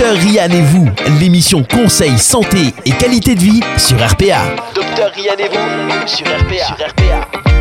[0.00, 0.88] Docteur Rian et vous,
[1.20, 4.56] l'émission Conseil, Santé et Qualité de Vie sur RPA.
[4.74, 6.74] Docteur Rian et vous sur RPA.
[6.74, 7.59] Sur RPA.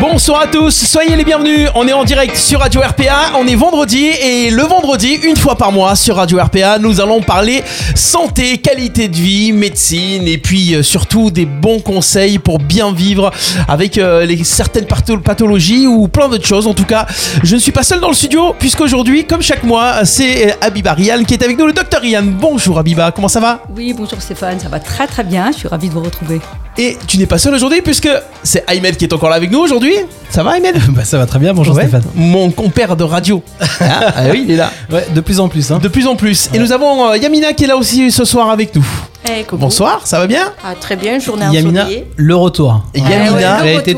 [0.00, 1.68] Bonsoir à tous, soyez les bienvenus.
[1.74, 3.32] On est en direct sur Radio RPA.
[3.38, 7.20] On est vendredi et le vendredi, une fois par mois sur Radio RPA, nous allons
[7.20, 7.62] parler
[7.94, 13.30] santé, qualité de vie, médecine et puis euh, surtout des bons conseils pour bien vivre
[13.68, 14.86] avec euh, certaines
[15.22, 16.66] pathologies ou plein d'autres choses.
[16.66, 17.06] En tout cas,
[17.42, 20.94] je ne suis pas seul dans le studio puisqu'aujourd'hui, comme chaque mois, c'est euh, Abiba
[20.94, 22.24] Rian qui est avec nous, le docteur Rian.
[22.24, 23.60] Bonjour Abiba, comment ça va?
[23.76, 25.52] Oui, bonjour Stéphane, ça va très très bien.
[25.52, 26.40] Je suis ravie de vous retrouver.
[26.78, 28.08] Et tu n'es pas seul aujourd'hui puisque
[28.42, 29.94] c'est Aymed qui est encore là avec nous aujourd'hui.
[30.30, 32.04] Ça va Aymed bah, Ça va très bien, bonjour Stéphane.
[32.14, 33.42] Mon compère de radio.
[33.82, 34.70] Ah, ah, oui, il est là.
[34.90, 35.70] Ouais, de plus en plus.
[35.70, 35.78] Hein.
[35.78, 36.50] De plus en plus.
[36.52, 38.84] Et nous avons euh, Yamina qui est là aussi ce soir avec nous.
[39.28, 42.82] Eh, Bonsoir, ça va bien ah, Très bien, journée Yamina, le retour.
[42.94, 43.96] Yamina, elle a été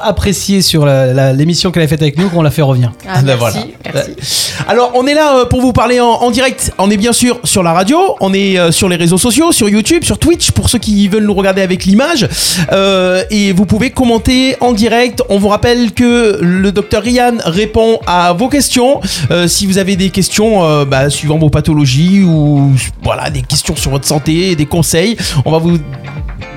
[0.00, 2.92] appréciée sur l'émission qu'elle a faite avec nous, qu'on l'a fait revenir.
[3.08, 4.52] Ah, ben merci, merci.
[4.68, 6.72] Alors, on est là euh, pour vous parler en, direct.
[6.78, 9.68] On est bien sûr sur la radio, on est euh, sur les réseaux sociaux, sur
[9.68, 12.28] YouTube, sur Twitch, pour ceux qui veulent nous regarder avec l'image.
[12.72, 15.22] Euh, et vous pouvez commenter en direct.
[15.28, 19.00] On vous rappelle que le docteur Ryan répond à vos questions.
[19.46, 24.06] si vous avez des questions bah, suivant vos pathologies ou voilà, des questions sur votre
[24.06, 25.16] santé, des conseils.
[25.44, 25.78] On va vous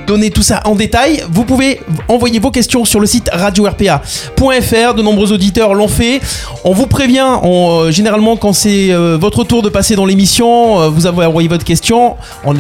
[0.08, 1.24] donner tout ça en détail.
[1.30, 4.94] Vous pouvez envoyer vos questions sur le site radio-rpa.fr.
[4.96, 6.22] De nombreux auditeurs l'ont fait.
[6.64, 10.90] On vous prévient, euh, généralement quand c'est euh, votre tour de passer dans l'émission, euh,
[10.90, 12.16] vous avez envoyé votre question.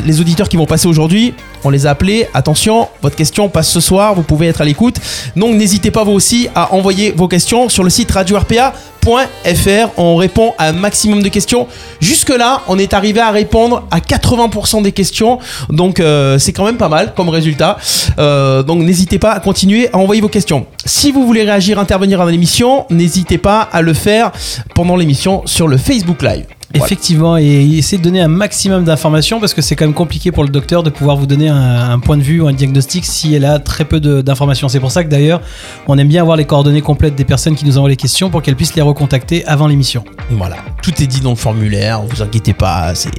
[0.06, 2.28] les auditeurs qui vont passer aujourd'hui, on les a appelés.
[2.34, 4.98] Attention, votre question passe ce soir, vous pouvez être à l'écoute.
[5.38, 9.90] Donc n'hésitez pas vous aussi à envoyer vos questions sur le site radio-rpa.fr.
[9.96, 11.68] On répond à un maximum de questions.
[12.02, 15.40] Jusque-là, on est arrivé à répondre à 80% des questions.
[15.70, 16.02] Donc
[16.40, 17.78] c'est quand même pas mal comme résultat.
[18.20, 20.66] Euh, donc n'hésitez pas à continuer à envoyer vos questions.
[20.86, 24.32] Si vous voulez réagir, intervenir dans l'émission, n'hésitez pas à le faire
[24.76, 26.57] pendant l'émission sur le Facebook Live.
[26.74, 30.44] Effectivement, et essayer de donner un maximum d'informations parce que c'est quand même compliqué pour
[30.44, 33.46] le docteur de pouvoir vous donner un, point de vue ou un diagnostic si elle
[33.46, 34.68] a très peu d'informations.
[34.68, 35.42] C'est pour ça que d'ailleurs,
[35.88, 38.42] on aime bien avoir les coordonnées complètes des personnes qui nous envoient les questions pour
[38.42, 40.04] qu'elles puissent les recontacter avant l'émission.
[40.32, 43.12] Voilà, tout est dit dans le formulaire, vous inquiétez pas, c'est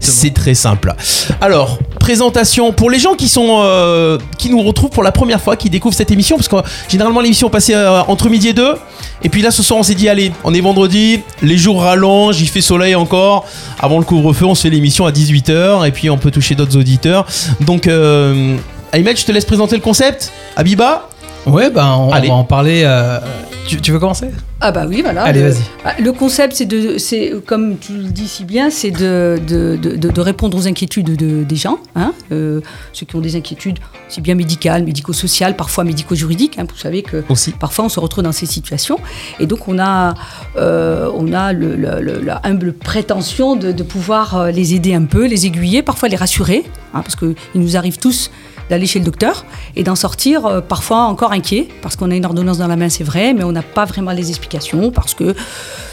[0.00, 0.94] C'est très simple.
[1.40, 5.56] Alors, présentation pour les gens qui sont euh, qui nous retrouvent pour la première fois,
[5.56, 6.56] qui découvrent cette émission parce que
[6.88, 8.74] généralement l'émission passait euh, entre midi et deux.
[9.22, 12.40] Et puis là, ce soir, on s'est dit, allez, on est vendredi, les jours rallongent,
[12.40, 13.44] il fait soleil encore.
[13.78, 16.76] Avant le couvre-feu, on se fait l'émission à 18h et puis on peut toucher d'autres
[16.76, 17.26] auditeurs.
[17.60, 18.56] Donc, euh,
[18.94, 20.32] je te laisse présenter le concept.
[20.56, 21.08] Abiba
[21.46, 22.82] Ouais, ben on, va en parler.
[22.84, 23.18] Euh,
[23.66, 24.30] tu, veux commencer?
[24.60, 25.22] Ah bah oui, voilà.
[25.24, 25.62] Allez, vas-y.
[25.84, 29.76] Bah, le concept, c'est de, c'est comme tu le dis si bien, c'est de, de,
[29.76, 32.60] de, répondre aux inquiétudes des gens, hein, euh,
[32.92, 33.78] ceux qui ont des inquiétudes,
[34.08, 36.58] aussi bien médicales, médico-sociales, parfois médico-juridiques.
[36.58, 37.52] Hein, vous savez que Aussi.
[37.52, 38.98] parfois on se retrouve dans ces situations,
[39.38, 40.14] et donc on a,
[40.56, 45.82] euh, on a le, la humble prétention de, pouvoir les aider un peu, les aiguiller,
[45.82, 48.30] parfois les rassurer, hein, parce qu'il nous arrive tous
[48.70, 49.44] d'aller chez le docteur
[49.76, 52.88] et d'en sortir euh, parfois encore inquiet parce qu'on a une ordonnance dans la main,
[52.88, 55.34] c'est vrai, mais on n'a pas vraiment les explications parce que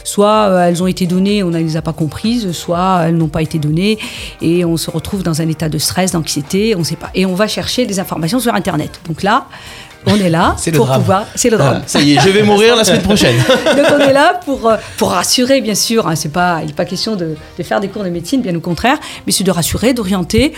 [0.03, 3.27] soit euh, elles ont été données, on ne les a pas comprises, soit elles n'ont
[3.27, 3.97] pas été données
[4.41, 7.09] et on se retrouve dans un état de stress, d'anxiété, on sait pas.
[7.15, 9.01] Et on va chercher des informations sur Internet.
[9.07, 9.47] Donc là,
[10.07, 11.25] on est là pour pouvoir.
[11.35, 11.81] C'est le drame.
[11.85, 13.37] ça y est, je vais mourir la semaine prochaine.
[13.65, 16.07] Donc on est là pour, euh, pour rassurer, bien sûr.
[16.07, 18.55] Hein, c'est pas, il n'est pas question de, de, faire des cours de médecine, bien
[18.55, 20.53] au contraire, mais c'est de rassurer, d'orienter,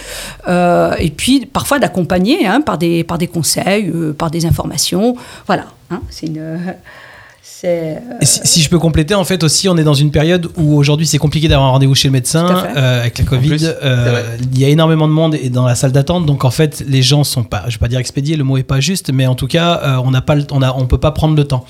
[0.48, 5.16] euh, et puis parfois d'accompagner hein, par, des, par des conseils, euh, par des informations.
[5.48, 5.66] Voilà.
[5.92, 6.60] Hein, c'est une.
[7.66, 11.06] Euh, si, je peux compléter, en fait aussi, on est dans une période où aujourd'hui
[11.06, 13.74] c'est compliqué d'avoir un rendez-vous chez le médecin euh, avec la Covid.
[13.84, 16.84] Euh, il y a énormément de monde et dans la salle d'attente, donc en fait
[16.88, 19.28] les gens sont pas, je vais pas dire expédiés, le mot est pas juste, mais
[19.28, 21.66] en tout cas on n'a pas, on a, on peut pas prendre le temps.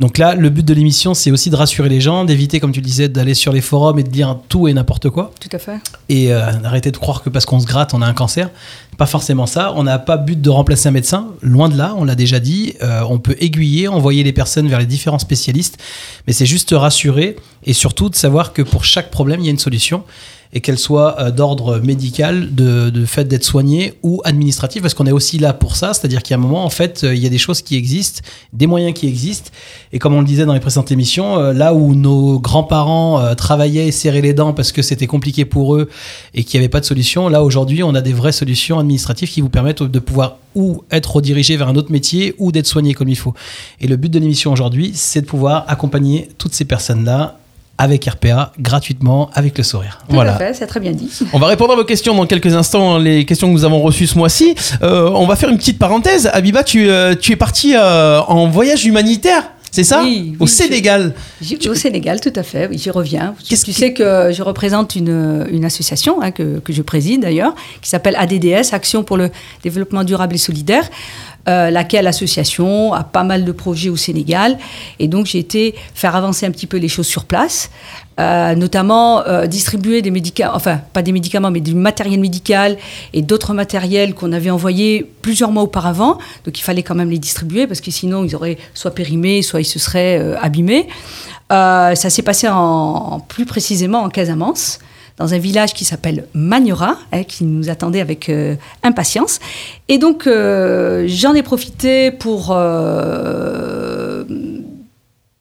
[0.00, 2.80] Donc là, le but de l'émission, c'est aussi de rassurer les gens, d'éviter, comme tu
[2.80, 5.32] le disais, d'aller sur les forums et de dire tout et n'importe quoi.
[5.40, 5.78] Tout à fait.
[6.08, 8.48] Et d'arrêter de croire que parce qu'on se gratte, on a un cancer.
[8.98, 9.72] Pas forcément ça.
[9.76, 11.28] On n'a pas but de remplacer un médecin.
[11.40, 12.74] Loin de là, on l'a déjà dit.
[12.82, 15.78] Euh, on peut aiguiller, envoyer les personnes vers les différents spécialistes.
[16.26, 19.52] Mais c'est juste rassurer et surtout de savoir que pour chaque problème, il y a
[19.52, 20.02] une solution
[20.52, 25.12] et qu'elle soit euh, d'ordre médical, de, fait d'être soigné ou administratif, parce qu'on est
[25.12, 27.26] aussi là pour ça, c'est-à-dire qu'il y a un moment, en fait, euh, il y
[27.26, 28.22] a des choses qui existent,
[28.52, 29.50] des moyens qui existent,
[29.92, 33.88] et comme on le disait dans les précédentes émissions, euh, là où nos grands-parents travaillaient
[33.88, 35.88] et serraient les dents parce que c'était compliqué pour eux
[36.34, 39.30] et qu'il n'y avait pas de solution, là aujourd'hui, on a des vraies solutions administratives
[39.30, 42.94] qui vous permettent de pouvoir ou être redirigé vers un autre métier ou d'être soigné
[42.94, 43.34] comme il faut.
[43.80, 47.38] Et le but de l'émission aujourd'hui, c'est de pouvoir accompagner toutes ces personnes-là
[47.78, 49.98] avec RPA gratuitement avec le sourire.
[50.08, 50.36] Tout voilà.
[50.52, 51.10] c'est très bien dit.
[51.32, 54.06] On va répondre à vos questions dans quelques instants, les questions que nous avons reçues
[54.08, 54.54] ce mois-ci.
[54.82, 56.28] Euh, on va faire une petite parenthèse.
[56.32, 60.50] Abiba, tu, euh, tu es parti euh, en voyage humanitaire C'est ça Oui, Au oui,
[60.50, 61.14] je- Sénégal.
[61.40, 63.34] J'y- Au Sénégal, tout à fait, oui, j'y reviens.
[63.48, 67.54] Qu'est-ce tu sais que je représente une, une association hein, que, que je préside d'ailleurs,
[67.82, 69.30] qui s'appelle ADDS, Action pour le
[69.62, 70.88] développement durable et solidaire,
[71.48, 74.58] euh, laquelle association a pas mal de projets au Sénégal.
[74.98, 77.70] Et donc j'ai été faire avancer un petit peu les choses sur place,
[78.20, 82.76] euh, notamment euh, distribuer des médicaments, enfin pas des médicaments, mais du matériel médical
[83.12, 86.18] et d'autres matériels qu'on avait envoyés plusieurs mois auparavant.
[86.44, 89.60] Donc il fallait quand même les distribuer parce que sinon ils auraient soit périmé, soit
[89.60, 90.88] ils se seraient abîmés.
[91.50, 94.80] Ça s'est passé en- plus précisément en Casamance,
[95.18, 99.40] dans un village qui s'appelle Magnora, hein, qui nous attendait avec euh, impatience.
[99.88, 104.24] Et donc euh, j'en ai profité pour euh,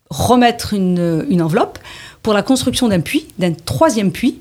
[0.10, 1.80] remettre une, une enveloppe
[2.24, 4.40] pour la construction d'un puits, d'un troisième puits,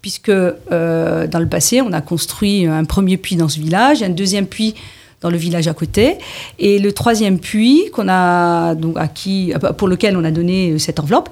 [0.00, 4.46] puisque dans le passé, on a construit un premier puits dans ce village, un deuxième
[4.46, 4.74] puits
[5.22, 6.18] dans le village à côté,
[6.58, 10.78] et le troisième puits qu'on a donc acquis, euh, pour lequel on a donné euh,
[10.78, 11.30] cette enveloppe,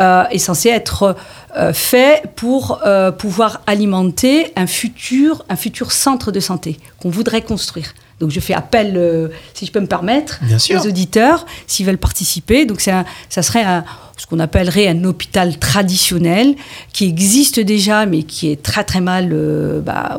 [0.00, 1.14] euh, est censé être
[1.56, 7.42] euh, fait pour euh, pouvoir alimenter un futur, un futur centre de santé qu'on voudrait
[7.42, 7.92] construire.
[8.18, 10.40] Donc je fais appel, euh, si je peux me permettre,
[10.76, 12.64] aux auditeurs s'ils veulent participer.
[12.66, 13.84] Donc un- ça serait un-
[14.16, 16.56] ce qu'on appellerait un hôpital traditionnel
[16.92, 19.30] qui existe déjà, mais qui est très très mal.
[19.32, 20.18] euh, bah,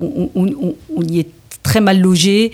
[0.00, 1.28] on, on- on- on- on y est
[1.62, 2.52] très mal logé.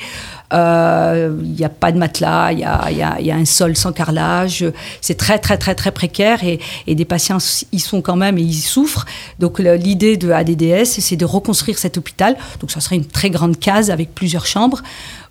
[0.53, 4.65] Euh, Il n'y a pas de matelas, il y a, un sol sans carrelage.
[5.01, 6.61] C'est très très très très précaire et,
[6.95, 7.39] des patients
[7.73, 9.07] y sont quand même et ils souffrent.
[9.39, 12.37] Donc l'idée de ADDS, c'est de reconstruire cet hôpital.
[12.61, 14.83] Donc ça serait une très grande case avec plusieurs chambres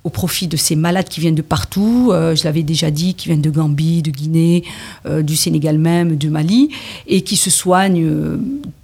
[0.04, 2.10] au profit de ces malades qui viennent de partout.
[2.12, 4.66] Euh, je l'avais déjà dit, qui viennent de Gambie, de Guinée,
[5.06, 6.70] euh, du Sénégal même, du Mali,
[7.08, 8.06] et qui se soignent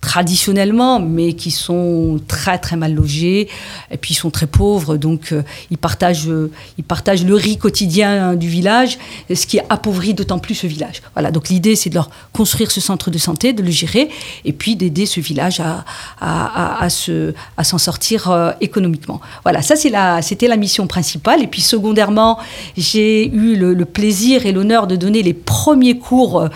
[0.01, 3.49] traditionnellement, mais qui sont très très mal logés,
[3.91, 7.57] et puis ils sont très pauvres, donc euh, ils, partagent, euh, ils partagent le riz
[7.57, 8.97] quotidien du village,
[9.33, 11.01] ce qui appauvrit d'autant plus ce village.
[11.13, 14.09] Voilà, donc l'idée c'est de leur construire ce centre de santé, de le gérer,
[14.45, 15.83] et puis d'aider ce village à,
[16.21, 19.19] à, se, à s'en sortir euh, économiquement.
[19.43, 21.43] Voilà, ça c'est la, c'était la mission principale.
[21.43, 22.39] Et puis secondairement,
[22.77, 26.47] j'ai eu le, le plaisir et l'honneur de donner les premiers cours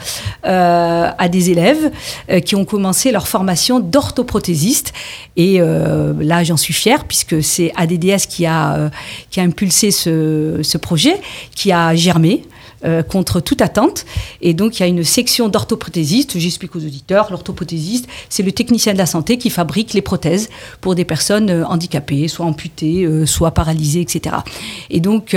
[0.44, 1.92] à des élèves
[2.46, 4.94] qui ont commencé leur formation d'orthoprothésiste.
[5.38, 8.90] Et euh, là, j'en suis fière puisque c'est ADDS qui a, euh,
[9.32, 11.16] qui a impulsé ce, ce projet,
[11.56, 12.44] qui a germé
[12.86, 14.06] euh, contre toute attente.
[14.42, 16.38] Et donc, il y a une section d'orthoprothésistes.
[16.38, 20.50] J'explique aux auditeurs, l'orthoprothésiste, c'est le technicien de la santé qui fabrique les prothèses
[20.82, 24.36] pour des personnes euh, handicapées, soit amputées, euh, soit paralysées, etc.
[24.90, 25.36] Et donc,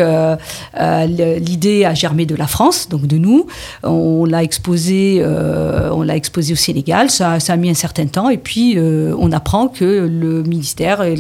[0.76, 3.46] l'idée a germé de la France, donc de nous.
[3.82, 7.10] On l'a exposé, on exposé au Sénégal.
[7.10, 8.28] Ça, a mis un certain temps.
[8.28, 11.16] Et puis, on apprend que le ministère et,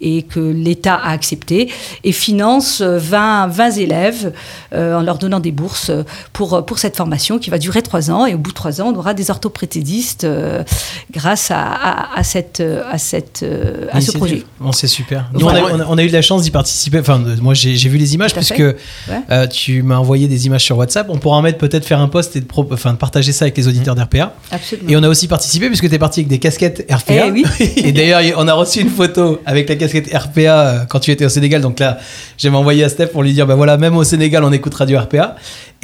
[0.00, 1.70] et que l'État a accepté
[2.04, 4.32] et finance euh, 20, 20 élèves
[4.72, 8.24] en leur donnant des bourses euh, pour, pour cette formation qui va durer trois ans.
[8.24, 10.62] Et au bout de trois ans, on aura des orthoprothésistes euh,
[11.12, 14.44] grâce à, à, à cette, euh, à, cette, euh, à ce projet.
[14.60, 15.28] Bon, c'est super.
[15.34, 15.64] Nous, Voilà.
[15.74, 17.00] on, a, on eu de la chance d'y participer.
[17.00, 18.58] Enfin, moi, j'ai vu les images puisque.
[18.58, 18.76] Ouais.
[19.30, 21.08] euh, tu m'as envoyé des images sur WhatsApp.
[21.10, 23.44] On pourra en mettre peut-être faire un post et de, pro- enfin, de partager ça
[23.44, 24.34] avec les auditeurs d'RPA.
[24.50, 24.88] Absolument.
[24.88, 27.26] Et on a aussi participé puisque tu es parti avec des casquettes RPA.
[27.26, 27.44] Eh oui.
[27.76, 31.24] et d'ailleurs, on a reçu une photo avec la casquette RPA euh, quand tu étais
[31.24, 31.60] au Sénégal.
[31.60, 31.98] Donc là,
[32.38, 34.98] j'avais envoyé à Steph pour lui dire bah voilà, même au Sénégal, on écoute Radio
[35.00, 35.31] RPA.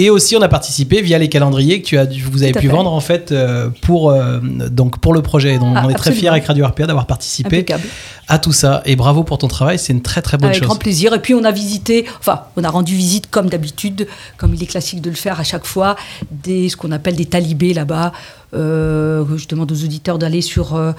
[0.00, 2.67] Et aussi, on a participé via les calendriers que tu as, vous avez pu fait.
[2.69, 5.59] vendre en fait euh, pour, euh, donc pour le projet.
[5.59, 7.83] Donc, Ah, on est très fiers avec Radio RPA d'avoir participé Impeccable.
[8.28, 8.81] à tout ça.
[8.85, 10.69] Et bravo pour ton travail, c'est une très très bonne Avec chose.
[10.69, 11.14] grand plaisir.
[11.14, 14.67] Et puis on a visité, enfin, on a rendu visite comme d'habitude, comme il est
[14.67, 15.97] classique de le faire à chaque fois,
[16.31, 18.12] des, ce qu'on appelle des talibés là-bas.
[18.55, 20.93] Euh, je demande aux auditeurs d'aller sur, euh,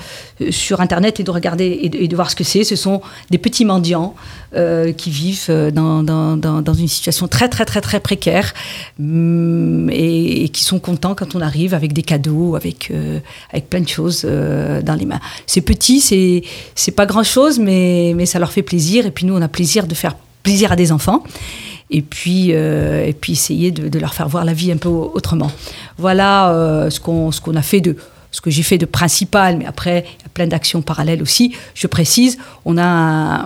[0.52, 2.64] sur Internet et de regarder et de, voir ce que c'est.
[2.64, 3.02] Ce sont
[3.32, 4.16] des petits mendiants
[4.56, 8.54] euh, qui vivent dans, dans, dans, une situation très, très, très, très précaire
[9.00, 12.92] hum, et, et qui sont contents quand on arrive avec des cadeaux, avec,
[13.52, 15.20] avec plein de choses dans les mains.
[15.48, 16.44] C'est petit, c'est
[16.76, 19.06] c'est pas grand-chose, mais, mais ça leur fait plaisir.
[19.06, 21.24] Et puis nous, on a plaisir de faire plaisir à des enfants.
[21.92, 25.52] Et puis, euh, et puis essayer de, leur faire voir la vie un peu autrement.
[25.98, 27.96] Voilà euh, ce qu'on a fait de
[28.32, 31.56] ce que j'ai fait de principal, mais après, il y a plein d'actions parallèles aussi.
[31.74, 33.46] Je précise, on a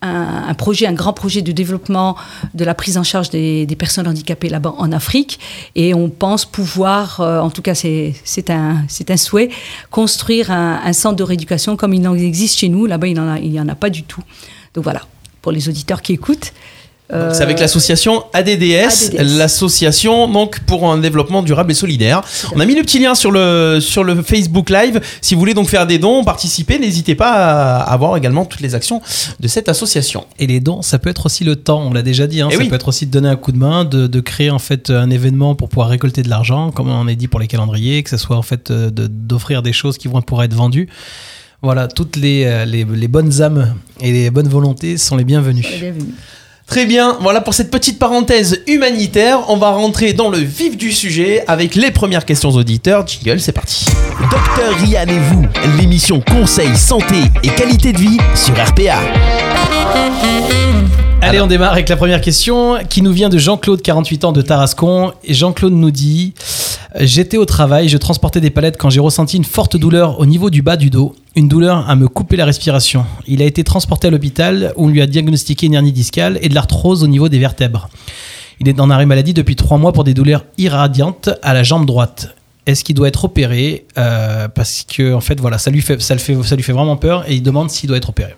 [0.00, 2.16] un, projet, un grand projet de développement
[2.54, 5.38] de la prise en charge des, personnes handicapées là-bas en Afrique,
[5.74, 8.14] et on pense pouvoir, euh, en tout cas c'est
[8.50, 9.50] un, un souhait,
[9.90, 12.86] construire un, centre de rééducation comme il en existe chez nous.
[12.86, 14.22] Là-bas, il n'y en a pas du tout.
[14.74, 15.02] Donc voilà,
[15.42, 16.52] pour les auditeurs qui écoutent,
[17.12, 19.36] Euh, C'est avec l'association ADDS, ADDS.
[19.38, 22.22] l'association donc pour un développement durable et solidaire.
[22.54, 25.00] On a mis le petit lien sur le sur le Facebook Live.
[25.20, 28.60] Si vous voulez donc faire des dons, participer, n'hésitez pas à, à voir également toutes
[28.62, 29.02] les actions
[29.40, 30.24] de cette association.
[30.38, 32.54] Et les dons, ça peut être aussi le temps, on l'a déjà dit, hein, Eh
[32.54, 32.68] ça oui.
[32.68, 35.10] peut être aussi de donner un coup de main, de, de créer en fait un
[35.10, 38.16] événement pour pouvoir récolter de l'argent, comme on a dit pour les calendriers, que ce
[38.16, 40.88] soit en fait euh, de- d'offrir des choses qui vont pouvoir être vendues.
[41.62, 45.62] Voilà, toutes les, euh, les, les bonnes âmes et les bonnes volontés sont les bienvenues.
[45.78, 46.14] bienvenue.
[46.72, 49.40] Très bien, voilà pour cette petite parenthèse humanitaire.
[49.50, 53.06] On va rentrer dans le vif du sujet avec les premières questions auditeurs.
[53.06, 53.84] Jingle, c'est parti.
[54.22, 55.44] Docteur Rian et vous,
[55.78, 59.00] l'émission Conseil, Santé et Qualité de Vie sur RPA.
[61.20, 64.42] Allez, on démarre avec la première question qui nous vient de Jean-Claude, 48 ans de
[64.42, 65.12] Tarascon.
[65.24, 66.34] Et Jean-Claude nous dit
[67.00, 70.50] J'étais au travail, je transportais des palettes quand j'ai ressenti une forte douleur au niveau
[70.50, 73.06] du bas du dos, une douleur à me couper la respiration.
[73.26, 76.48] Il a été transporté à l'hôpital où on lui a diagnostiqué une hernie discale et
[76.48, 77.88] de l'arthrose au niveau des vertèbres.
[78.60, 81.86] Il est en arrêt maladie depuis trois mois pour des douleurs irradiantes à la jambe
[81.86, 82.34] droite.
[82.66, 83.86] Est-ce qu'il doit être opéré?
[83.96, 86.72] Euh, Parce que en fait, voilà, ça lui fait, ça le fait, ça lui fait
[86.72, 88.34] vraiment peur et il demande s'il doit être opéré.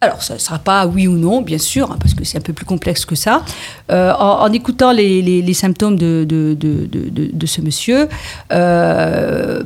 [0.00, 2.40] Alors, ça ne sera pas oui ou non, bien sûr, hein, parce que c'est un
[2.40, 3.44] peu plus complexe que ça.
[3.90, 6.24] Euh, en, écoutant les, symptômes de,
[7.46, 8.08] ce monsieur,
[8.52, 9.60] euh,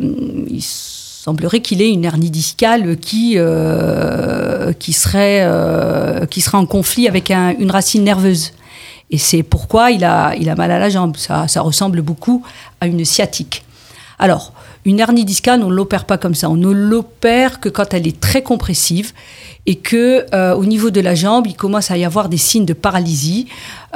[0.49, 6.67] il semblerait qu'il ait une hernie discale qui, euh, qui, serait, euh, qui serait en
[6.67, 8.53] conflit avec un- une racine nerveuse.
[9.11, 11.19] Et c'est pourquoi il a, il a mal à la jambe.
[11.19, 12.43] Ça, ça ressemble beaucoup
[12.81, 13.65] à une sciatique.
[14.19, 16.51] Alors, une hernie discale, on ne l'opère pas comme ça.
[16.51, 19.13] On ne l'opère que quand elle est très compressive
[19.67, 22.65] et que euh, au niveau de la jambe, il commence à y avoir des signes
[22.65, 23.47] de paralysie,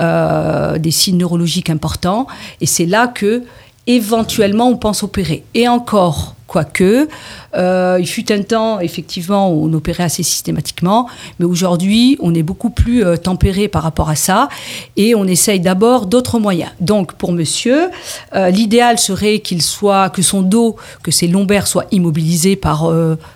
[0.00, 2.28] euh, des signes neurologiques importants.
[2.60, 3.42] Et c'est là que
[3.86, 5.44] éventuellement on pense opérer.
[5.54, 7.06] Et encore, quoique,
[7.54, 11.06] euh, il fut un temps, effectivement, où on opérait assez systématiquement,
[11.38, 14.48] mais aujourd'hui, on est beaucoup plus euh, tempéré par rapport à ça,
[14.96, 16.70] et on essaye d'abord d'autres moyens.
[16.80, 17.90] Donc, pour monsieur,
[18.34, 22.90] euh, l'idéal serait qu'il soit, que son dos, que ses lombaires soient immobilisés par,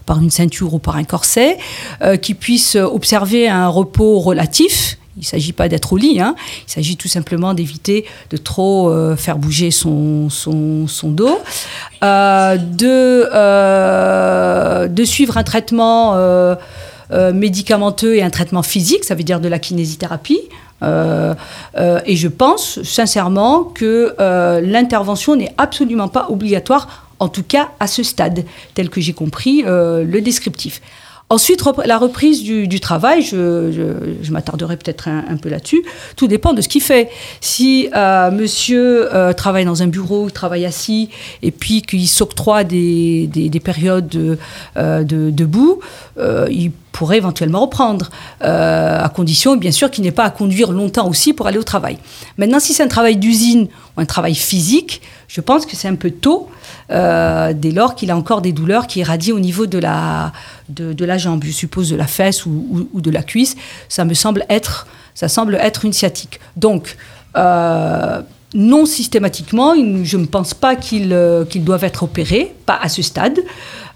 [0.06, 1.58] par une ceinture ou par un corset,
[2.22, 6.34] qu'il puisse observer un repos relatif, il ne s'agit pas d'être au lit, hein.
[6.66, 11.38] il s'agit tout simplement d'éviter de trop euh, faire bouger son, son, dos,
[12.02, 16.16] euh, de, euh, de suivre un traitement
[17.10, 20.40] médicamenteux et un traitement physique, ça veut dire de la kinésithérapie.
[20.82, 24.14] Et je pense sincèrement que
[24.62, 29.62] l'intervention n'est absolument pas obligatoire, en tout cas à ce stade, tel que j'ai compris
[29.66, 30.80] le descriptif.
[31.30, 33.70] Ensuite, la reprise du, travail, je,
[34.32, 35.80] m'attarderai peut-être un, peu là-dessus.
[36.16, 37.08] Tout dépend de ce qu'il fait.
[37.40, 41.08] Si euh, monsieur euh, travaille dans un bureau, il travaille assis,
[41.42, 44.38] et puis qu'il s'octroie des, des- des périodes de,
[44.76, 45.80] euh, de- debout,
[46.50, 48.10] il pourrait éventuellement reprendre,
[48.42, 51.62] euh, à condition, bien sûr, qu'il n'ait pas à conduire longtemps aussi pour aller au
[51.62, 51.98] travail.
[52.36, 55.94] Maintenant, si c'est un travail d'usine ou un travail physique, je pense que c'est un
[55.94, 56.48] peu tôt,
[56.90, 60.32] euh, dès lors qu'il a encore des douleurs qui irradient au niveau de la,
[60.68, 63.54] de, de la jambe, je suppose de la fesse ou, ou- de la cuisse.
[63.88, 66.40] Ça me semble être, ça semble être une sciatique.
[66.56, 66.96] Donc,
[67.36, 68.20] euh,
[68.52, 71.16] non systématiquement, je ne pense pas qu'ils
[71.48, 73.38] qu'ils doivent être opérés, pas à ce stade.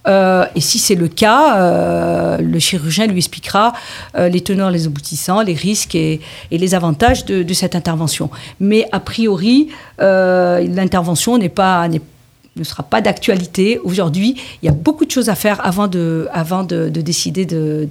[0.06, 3.72] Euh, et si c'est le cas, euh, le chirurgien lui expliquera
[4.16, 6.20] euh, les teneurs, les aboutissants, les risques et,
[6.50, 8.30] les avantages de, cette intervention.
[8.60, 9.68] Mais a priori,
[9.98, 14.36] l'intervention n'est pas, ne sera pas d'actualité aujourd'hui.
[14.62, 17.86] Il y a beaucoup de choses à faire avant de, avant de, de décider de-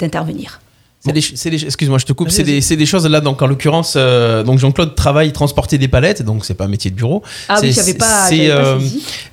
[1.05, 2.29] C'est des, excuse-moi, je te coupe.
[2.29, 6.21] C'est des, des choses là, donc en l'occurrence, euh, donc Jean-Claude travaille transporter des palettes,
[6.23, 7.21] donc c'est pas un métier de bureau.
[7.49, 8.79] Ah oui, j'avais pas, c'est, euh.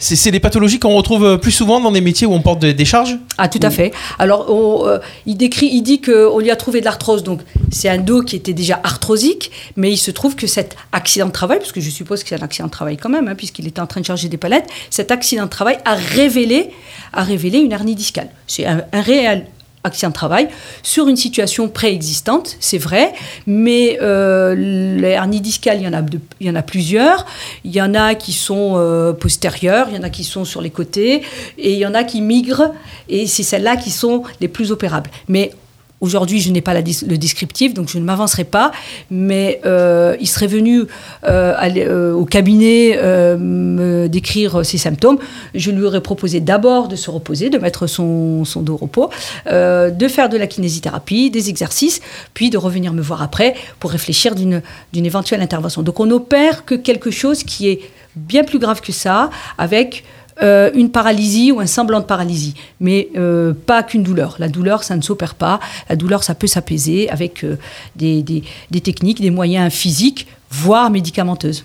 [0.00, 2.58] C'est c'est des pathologies qu'on retrouve euh, plus souvent dans des métiers où on porte
[2.58, 3.16] des, des charges.
[3.38, 3.92] Ah, tout à fait.
[4.18, 7.22] Alors, on, euh, il décrit, il dit qu'on lui a trouvé de l'arthrose.
[7.22, 11.26] Donc, c'est un dos qui était déjà arthrosique, mais il se trouve que cet accident
[11.26, 13.36] de travail, parce que je suppose que c'est un accident de travail quand même, hein,
[13.36, 16.70] puisqu'il était en train de charger des palettes, cet accident de travail a révélé,
[17.12, 18.30] a révélé une hernie discale.
[18.48, 19.46] C'est un, un réel
[19.84, 20.48] accident de travail
[20.82, 23.12] sur une situation préexistante, c'est vrai,
[23.46, 26.02] mais euh, les hernies discales, il y en a,
[26.40, 27.26] il y en a plusieurs.
[27.64, 30.60] Il y en a qui sont euh, postérieures, il y en a qui sont sur
[30.60, 31.22] les côtés,
[31.58, 32.74] et il y en a qui migrent,
[33.08, 35.10] et c'est celles-là qui sont les plus opérables.
[35.28, 35.52] Mais
[36.00, 38.72] Aujourd'hui, je n'ai pas le descriptif, donc je ne m'avancerai pas,
[39.10, 40.84] mais euh, il serait venu
[41.24, 42.98] euh, euh, au cabinet
[43.38, 45.18] me décrire ses symptômes.
[45.54, 49.10] Je lui aurais proposé d'abord de se reposer, de mettre son, son dos au repos,
[49.46, 52.00] de faire de la kinésithérapie, des exercices,
[52.32, 55.82] puis de revenir me voir après pour réfléchir d'une d'une éventuelle intervention.
[55.82, 57.80] Donc on n'opère que quelque chose qui est
[58.16, 60.04] bien plus grave que ça, avec
[60.42, 64.36] euh, une paralysie ou un semblant de paralysie, mais euh, pas qu'une douleur.
[64.38, 65.60] La douleur, ça ne s'opère pas.
[65.88, 67.58] La douleur, ça peut s'apaiser avec euh,
[67.96, 68.42] des,
[68.82, 71.64] techniques, des moyens physiques, voire médicamenteuses.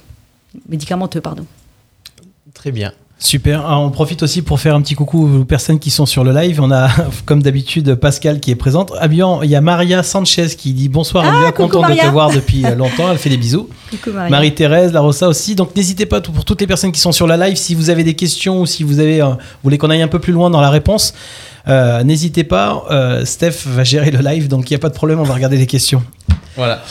[0.67, 1.45] Médicamenteux, pardon.
[2.53, 2.91] Très bien.
[3.17, 3.63] Super.
[3.65, 6.33] Ah, on profite aussi pour faire un petit coucou aux personnes qui sont sur le
[6.33, 6.59] live.
[6.61, 6.89] On a,
[7.25, 8.91] comme d'habitude, Pascal qui est présente.
[8.99, 11.95] Ah bien, il y a Maria Sanchez qui dit bonsoir, Ah, Amelia, coucou, content de
[11.99, 13.09] te voir depuis euh, longtemps.
[13.11, 13.69] Elle fait des bisous.
[13.89, 14.29] Coucou Maria.
[14.29, 15.55] Marie-Thérèse, La Rosa aussi.
[15.55, 18.03] Donc n'hésitez pas, pour toutes les personnes qui sont sur la live, si vous avez
[18.03, 20.49] des questions ou si vous avez, euh, vous voulez qu'on aille un peu plus loin
[20.49, 21.13] dans la réponse,
[21.67, 22.83] euh, n'hésitez pas.
[22.91, 25.33] Euh, Steph va gérer le live, donc il n'y a pas de problème, on va
[25.33, 26.03] regarder les questions.
[26.57, 26.83] Voilà.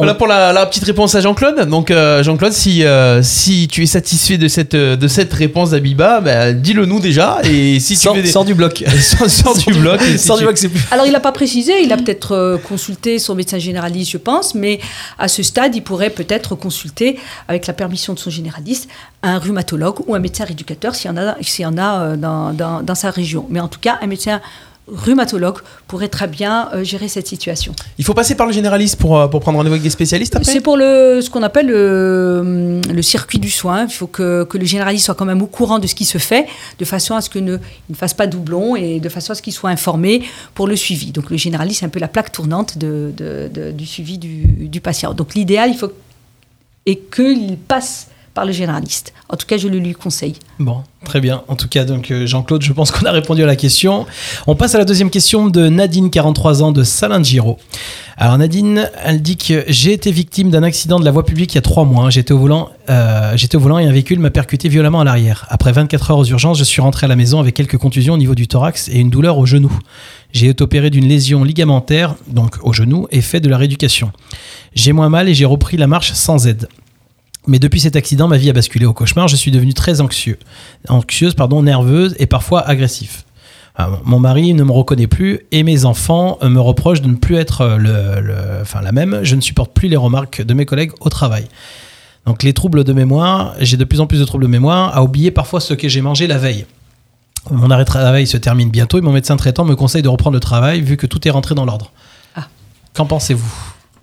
[0.00, 1.68] Voilà pour la, la petite réponse à Jean-Claude.
[1.68, 5.70] Donc euh, Jean-Claude, si, euh, si tu es satisfait de cette, euh, de cette réponse
[5.70, 7.38] d'Abiba, bah, dis-le nous déjà.
[7.42, 8.84] Et si tu Sors, veux des- sors du bloc.
[9.00, 10.00] sors, sors du bloc.
[10.02, 10.80] et si Sors du bloc, c'est plus.
[10.92, 14.54] Alors, il n'a pas précisé, il a peut-être euh, consulté son médecin généraliste, je pense,
[14.54, 14.78] mais
[15.18, 18.88] à ce stade, il pourrait peut-être consulter, avec la permission de son généraliste,
[19.24, 22.52] un rhumatologue ou un médecin rééducateur s'il y en a, s'il y en a dans,
[22.52, 23.46] dans- dans sa région.
[23.50, 24.40] Mais en tout cas, un médecin
[24.90, 27.72] rhumatologue pourrait très bien euh, gérer cette situation.
[27.98, 30.50] Il faut passer par le généraliste pour, euh, pour prendre rendez-vous avec des spécialistes après
[30.50, 33.84] C'est pour le, ce qu'on appelle le, le circuit du soin.
[33.84, 36.18] Il faut que, que le généraliste soit quand même au courant de ce qui se
[36.18, 36.46] fait,
[36.78, 37.56] de façon à ce qu'il ne,
[37.88, 40.22] ne fasse pas doublon et de façon à ce qu'il soit informé
[40.54, 41.12] pour le suivi.
[41.12, 44.44] Donc le généraliste, c'est un peu la plaque tournante de, de- de- du suivi du,
[44.68, 45.12] du patient.
[45.14, 45.92] Donc l'idéal, il faut
[46.86, 49.14] est qu'il passe par le généraliste.
[49.30, 50.34] En tout cas, je le lui conseille.
[50.60, 51.42] Bon, très bien.
[51.48, 54.06] En tout cas, donc euh, Jean-Claude, je pense qu'on a répondu à la question.
[54.46, 57.58] On passe à la deuxième question de Nadine, 43 ans, de Salingiro.
[58.16, 61.56] Alors Nadine, elle dit que j'ai été victime d'un accident de la voie publique il
[61.56, 62.10] y a trois mois.
[62.10, 65.44] J'étais au volant, euh, j'étais au volant et un véhicule m'a percuté violemment à l'arrière.
[65.48, 68.18] Après 24 heures aux urgences, je suis rentré à la maison avec quelques contusions au
[68.18, 69.76] niveau du thorax et une douleur au genou.
[70.32, 74.12] J'ai été opéré d'une lésion ligamentaire, donc au genou, et fait de la rééducation.
[74.74, 76.68] J'ai moins mal et j'ai repris la marche sans aide.
[77.46, 79.28] Mais depuis cet accident, ma vie a basculé au cauchemar.
[79.28, 80.38] Je suis devenu très anxieux,
[80.88, 83.24] anxieuse, pardon, nerveuse et parfois agressif.
[84.04, 87.36] Mon mari ne me reconnaît plus et mes enfants euh, me reprochent de ne plus
[87.36, 89.20] être euh, le, le- enfin, la même.
[89.22, 91.46] Je ne supporte plus les remarques de mes collègues au travail.
[92.26, 95.04] Donc les troubles de mémoire, j'ai de plus en plus de troubles de mémoire, à
[95.04, 96.66] oublier parfois ce que j'ai mangé la veille.
[97.52, 100.34] Mon arrêt de travail se termine bientôt et mon médecin traitant me conseille de reprendre
[100.34, 101.92] le travail vu que tout est rentré dans l'ordre.
[102.34, 102.48] Ah.
[102.94, 103.54] Qu'en pensez-vous?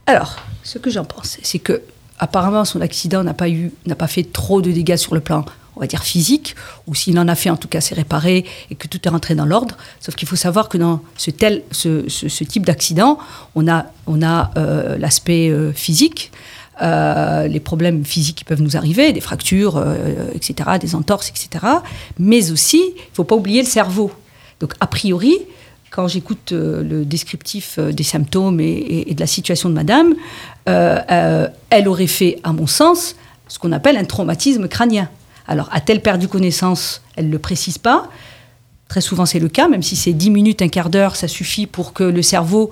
[0.08, 1.82] Alors, ce que j'en pense, c'est que
[2.20, 5.46] apparemment son accident n'a pas eu, n'a pas fait trop de dégâts sur le plan,
[5.76, 6.56] on va dire physique,
[6.88, 9.36] ou s'il en a fait, en tout cas, c'est réparé et que tout est rentré
[9.36, 9.76] dans l'ordre.
[10.00, 13.18] Sauf qu'il faut savoir que dans ce tel, ce, type d'accident,
[13.56, 16.32] on a, on a euh, l'aspect euh, physique.
[16.82, 19.82] euh, les problèmes physiques qui peuvent nous arriver, des fractures,
[20.34, 21.66] etc., des entorses, etc.
[22.20, 24.12] Mais aussi, il ne faut pas oublier le cerveau.
[24.60, 25.38] Donc, a priori,
[25.96, 30.14] quand j'écoute euh, le descriptif euh, des symptômes et, de la situation de madame,
[30.68, 33.16] euh, elle aurait fait, à mon sens,
[33.48, 35.08] ce qu'on appelle un traumatisme crânien.
[35.48, 37.02] Alors, a-t-elle perdu connaissance?
[37.16, 38.10] Elle ne le précise pas.
[38.88, 41.66] Très souvent, c'est le cas, même si c'est 10 minutes, un quart d'heure, ça suffit
[41.66, 42.70] pour que le cerveau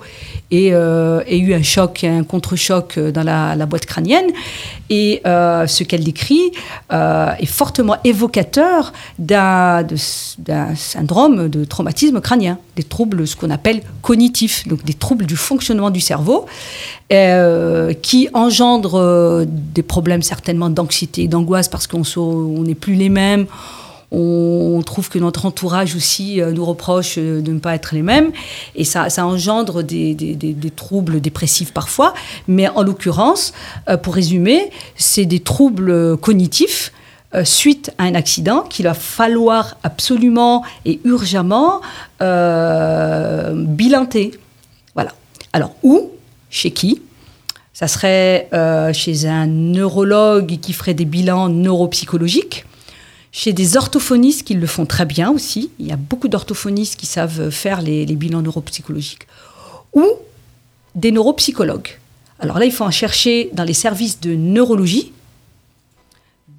[0.52, 4.26] ait, euh, eu un choc, un contre-choc euh, dans la, boîte crânienne.
[4.90, 6.52] Et euh, ce qu'elle décrit
[6.90, 9.84] est fortement évocateur d'un
[10.76, 15.90] syndrome de traumatisme crânien, des troubles, ce qu'on appelle cognitifs, donc des troubles du fonctionnement
[15.90, 16.46] du cerveau,
[17.10, 22.04] qui engendrent des problèmes certainement d'anxiété, d'angoisse, parce qu'on
[22.62, 23.46] n'est plus les mêmes.
[24.10, 28.02] On trouve que notre entourage aussi euh, nous reproche euh, de ne pas être les
[28.02, 28.30] mêmes.
[28.74, 32.14] Et ça, engendre des, troubles dépressifs parfois.
[32.46, 33.52] Mais en l'occurrence,
[33.88, 36.92] euh, pour résumer, c'est des troubles cognitifs
[37.42, 41.80] suite à un accident qu'il va falloir absolument et urgemment
[42.20, 44.30] bilanter.
[44.94, 45.10] Voilà.
[45.52, 46.12] Alors, où
[46.48, 47.02] Chez qui?
[47.72, 48.48] Ça serait
[48.92, 52.66] chez un neurologue qui ferait des bilans neuropsychologiques,
[53.34, 55.68] chez des orthophonistes qui le font très bien aussi.
[55.80, 59.26] Il y a beaucoup d'orthophonistes qui savent faire les, bilans neuropsychologiques.
[59.92, 60.06] Ou
[60.94, 61.98] des neuropsychologues.
[62.38, 65.12] Alors là, il faut en chercher dans les services de neurologie.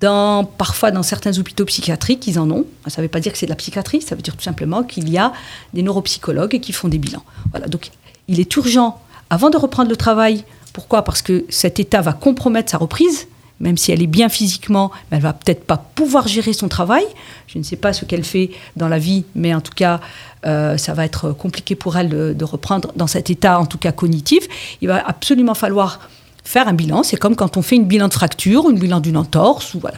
[0.02, 2.66] Parfois, dans certains hôpitaux psychiatriques, ils en ont.
[2.88, 4.84] Ça ne veut pas dire que c'est de la psychiatrie, ça veut dire tout simplement
[4.84, 5.32] qu'il y a
[5.74, 7.24] des neuropsychologues qui font des bilans.
[7.52, 7.90] Voilà, donc
[8.28, 11.04] il est urgent, avant de reprendre le travail, pourquoi?
[11.04, 13.28] Parce que cet état va compromettre sa reprise,
[13.60, 17.06] même si elle est bien physiquement, elle va peut-être pas pouvoir gérer son travail.
[17.48, 20.02] Je ne sais pas ce qu'elle fait dans la vie, mais en tout cas,
[20.46, 23.78] euh, ça va être compliqué pour elle de, de reprendre dans cet état, en tout
[23.78, 24.48] cas cognitif.
[24.82, 26.10] Il va absolument falloir
[26.44, 27.04] faire un bilan.
[27.04, 29.98] C'est comme quand on fait une bilan de fracture, une bilan d'une entorse, ou voilà.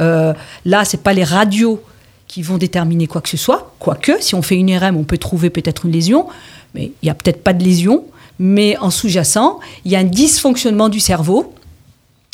[0.00, 0.32] Euh,
[0.64, 1.82] là, c'est pas les radios
[2.26, 3.74] qui vont déterminer quoi que ce soit.
[3.78, 6.28] Quoique, si on fait une IRM, on peut trouver peut-être une lésion,
[6.74, 8.04] mais il n'y a peut-être pas de lésion.
[8.38, 11.52] Mais en sous-jacent, il y a un dysfonctionnement du cerveau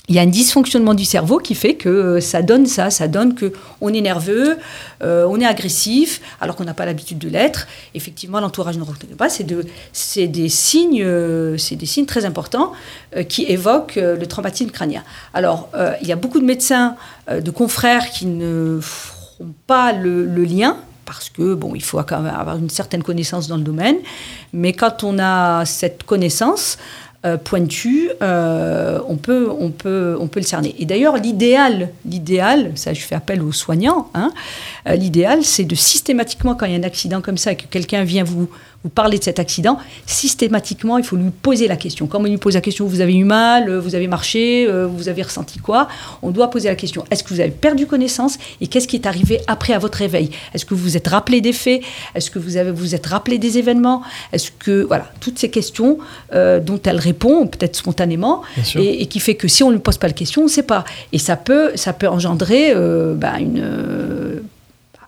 [0.09, 3.09] il y a un dysfonctionnement du cerveau qui fait que euh, ça donne ça, ça
[3.09, 4.57] donne que on est nerveux,
[5.03, 7.67] euh, on est agressif, alors qu'on n'a pas l'habitude de l'être.
[7.95, 9.29] Effectivement, l'entourage ne reconnaît pas.
[9.29, 12.73] C'est euh, des signes très importants
[13.29, 15.03] qui évoquent le traumatisme crânien.
[15.35, 15.69] Alors,
[16.01, 16.97] il y a beaucoup de médecins,
[17.31, 20.77] de confrères qui ne feront pas le, le lien.
[21.05, 23.97] Parce que, bon, il faut quand même avoir une certaine connaissance dans le domaine.
[24.53, 26.79] Mais quand on a cette connaissance,
[27.27, 30.77] euh, pointu, euh, on, peut, on, peut, on peut le cerner.
[30.79, 34.31] Et d'ailleurs, l'idéal, l'idéal, ça je fais appel aux soignants, hein,
[34.89, 37.67] euh, l'idéal c'est de systématiquement, quand il y a un accident comme ça et que
[37.67, 38.49] quelqu'un vient vous,
[38.83, 42.07] vous parler de cet accident, systématiquement, il faut lui poser la question.
[42.07, 44.87] Quand on lui pose la question, vous avez eu mal, euh, vous avez marché, euh,
[44.87, 45.89] vous avez ressenti quoi
[46.23, 49.07] On doit poser la question, est-ce que vous avez perdu connaissance et qu'est-ce qui est
[49.07, 50.31] arrivé après à votre réveil?
[50.55, 51.83] Est-ce que vous vous êtes rappelé des faits?
[52.15, 54.03] Est-ce que vous avez vous êtes rappelé des événements?
[54.33, 55.99] Est-ce que voilà toutes ces questions
[56.33, 58.43] euh, dont elle répond peut-être spontanément
[58.77, 60.51] et, et qui fait que si on ne lui pose pas la question, on ne
[60.51, 60.85] sait pas.
[61.13, 64.41] Et ça peut ça peut engendrer euh, bah, une euh,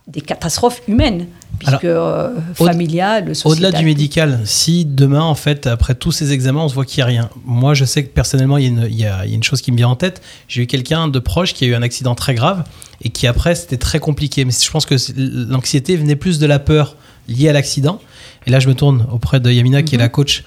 [0.09, 1.27] des catastrophes humaines
[1.59, 6.63] puisque euh, au- familiales, Au-delà du médical, si demain, en fait, après tous ces examens,
[6.63, 7.31] on se voit qu'il n'y a rien.
[7.45, 9.37] Moi, je sais que personnellement, il y, a une- il y a, il y a
[9.37, 10.23] une chose qui me vient en tête.
[10.49, 12.65] J'ai eu quelqu'un de proche qui a eu un accident très grave
[13.03, 14.45] et qui, après, c'était très compliqué.
[14.45, 16.97] Mais je pense que l'anxiété venait plus de la peur
[17.29, 18.01] liée à l'accident.
[18.47, 20.45] Et là, je me tourne auprès de Yamina, qui est la coach.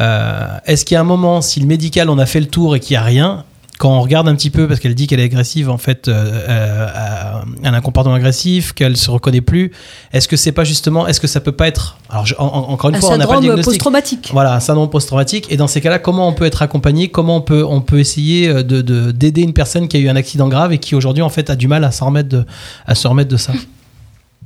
[0.00, 2.74] Euh, Est-ce qu'il y a un moment, si le médical, on a fait le tour
[2.76, 3.44] et qu'il n'y a rien,
[3.78, 6.12] quand on regarde un petit peu, parce qu'elle dit qu'elle est agressive, en fait, euh,
[6.14, 9.70] euh, euh, elle a un comportement agressif, qu'elle se reconnaît plus,
[10.12, 12.70] est-ce que c'est pas justement, est-ce que ça peut pas être, alors je- en- en-
[12.70, 13.64] encore une un fois, on n'a pas le syndrome diagnostic.
[13.72, 14.30] post-traumatique.
[14.32, 15.46] Voilà, un syndrome post-traumatique.
[15.50, 17.08] Et dans ces cas-là, comment on peut être accompagné?
[17.08, 20.08] Comment on peut, on peut essayer euh, de de- d'aider une personne qui a eu
[20.08, 22.44] un accident grave et qui aujourd'hui en fait a du mal à s'en remettre de,
[22.86, 23.52] à se remettre de ça?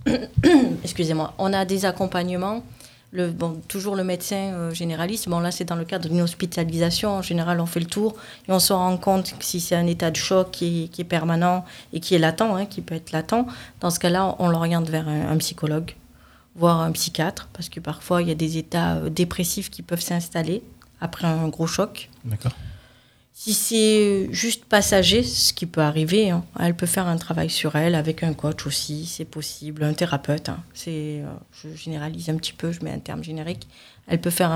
[0.84, 2.62] Excusez-moi, on a des accompagnements.
[3.66, 5.28] Toujours le médecin euh, généraliste.
[5.28, 7.10] Bon, là, c'est dans le cadre d'une hospitalisation.
[7.10, 8.14] En général, on fait le tour
[8.48, 11.00] et on se rend compte que si c'est un état de choc qui est, qui
[11.00, 13.46] est permanent et qui est latent, hein, qui peut être latent,
[13.80, 15.96] dans ce cas-là, on l'oriente vers un, un psychologue,
[16.54, 20.02] voire un psychiatre, parce que parfois, il y a des états euh, dépressifs qui peuvent
[20.02, 20.62] s'installer
[21.00, 22.10] après un gros choc.
[22.24, 22.52] D'accord.
[23.42, 27.74] Si c'est juste passager, ce qui peut arriver, hein, elle peut faire un travail sur
[27.74, 30.50] elle avec un coach aussi, c'est possible, un thérapeute.
[30.50, 30.58] hein.
[30.74, 33.66] c'est, euh, je généralise un petit peu, je mets un terme générique.
[34.08, 34.50] Elle peut faire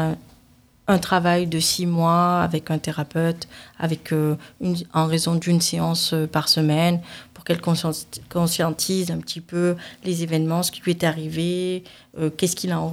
[0.87, 6.13] un, travail de six mois avec un thérapeute, avec euh, une, en raison d'une séance
[6.13, 7.01] euh, par semaine,
[7.45, 11.85] pour qu'elle conscienti- conscientise un petit peu les événements, ce qui lui est arrivé,
[12.19, 12.89] euh, qu'est-ce qu'il en,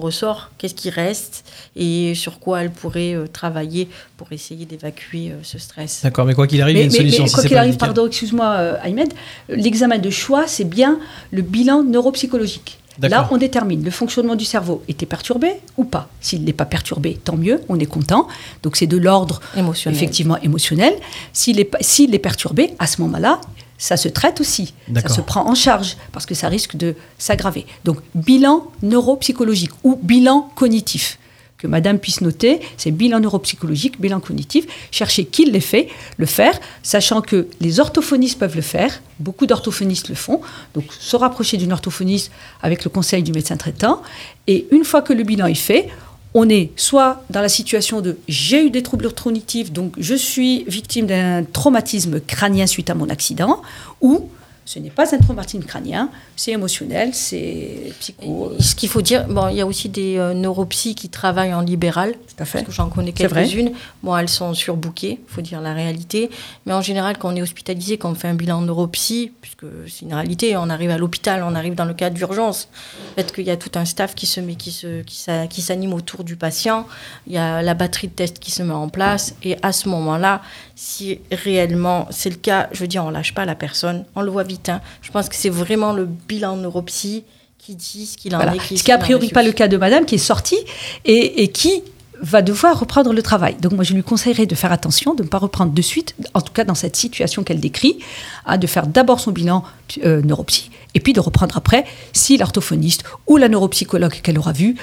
[0.00, 1.44] ressort, qu'est-ce qui reste,
[1.76, 6.00] et sur quoi elle pourrait euh, travailler pour essayer d'évacuer euh, ce stress.
[6.02, 7.22] D'accord, mais quoi qu'il arrive, il y a une Mais, solution.
[7.24, 9.12] mais si quoi qu'il arrive, pardon, excuse-moi, euh, Ahmed,
[9.48, 10.98] l'examen de choix, c'est bien
[11.30, 12.78] le bilan neuropsychologique.
[13.00, 16.08] Là, on détermine le fonctionnement du cerveau était perturbé ou pas.
[16.20, 18.26] S'il n'est pas perturbé, tant mieux, on est content.
[18.62, 19.96] Donc c'est de l'ordre Émotionnel.
[19.96, 20.94] effectivement émotionnel.
[21.32, 23.40] S'il est, s'il est perturbé, à ce moment-là,
[23.78, 24.74] ça se traite aussi.
[25.02, 27.64] Ça se prend en charge parce que ça risque de s'aggraver.
[27.84, 31.18] Donc bilan neuropsychologique ou bilan cognitif
[31.58, 36.58] que madame puisse noter, c'est bilan neuropsychologique, bilan cognitif, chercher qui le fait, le faire,
[36.82, 40.40] sachant que les orthophonistes peuvent le faire, beaucoup d'orthophonistes le font,
[40.74, 42.30] donc se rapprocher d'une orthophoniste
[42.62, 44.02] avec le conseil du médecin traitant,
[44.46, 45.88] et une fois que le bilan est fait,
[46.34, 50.64] on est soit dans la situation de j'ai eu des troubles cognitifs, donc je suis
[50.64, 53.62] victime d'un traumatisme crânien suite à mon accident,
[54.00, 54.30] ou
[54.68, 58.52] ce n'est pas un traumatisme crânien, c'est émotionnel, c'est psycho.
[58.60, 61.62] Ce qu'il faut dire, bon, il y a aussi des euh, neuropsy qui travaillent en
[61.62, 62.16] libéral.
[62.38, 62.58] à fait.
[62.58, 63.72] Parce que j'en connais quelques-unes.
[64.02, 66.28] Bon, elles sont surbookées, il faut dire la réalité.
[66.66, 70.04] Mais en général, quand on est hospitalisé, quand on fait un bilan neuropsy, puisque c'est
[70.04, 72.68] une réalité, on arrive à l'hôpital, on arrive dans le cas d'urgence.
[73.16, 75.02] Peut-être qu'il y a tout un staff qui se met, qui se,
[75.46, 76.86] qui s'anime autour du patient.
[77.26, 79.34] Il y a la batterie de tests qui se met en place.
[79.42, 80.42] Et à ce moment-là,
[80.76, 84.30] si réellement c'est le cas, je veux dire, on lâche pas la personne, on le
[84.30, 84.57] voit vite.
[84.68, 84.80] Hein.
[85.02, 87.24] Je pense que c'est vraiment le bilan neuropsy
[87.58, 88.54] qui dit ce qu'il en Voilà.
[88.54, 88.58] est.
[88.58, 90.58] qui- Ce qui a priori pas le cas de madame qui est sortie
[91.04, 91.82] et, et qui
[92.20, 93.56] va devoir reprendre le travail.
[93.60, 96.40] Donc moi je lui conseillerais de faire attention, de ne pas reprendre de suite, en
[96.40, 97.98] tout cas dans cette situation qu'elle décrit,
[98.46, 99.64] hein, de faire d'abord son bilan
[100.04, 104.74] euh, neuropsy et puis de reprendre après si l'orthophoniste ou la neuropsychologue qu'elle aura vu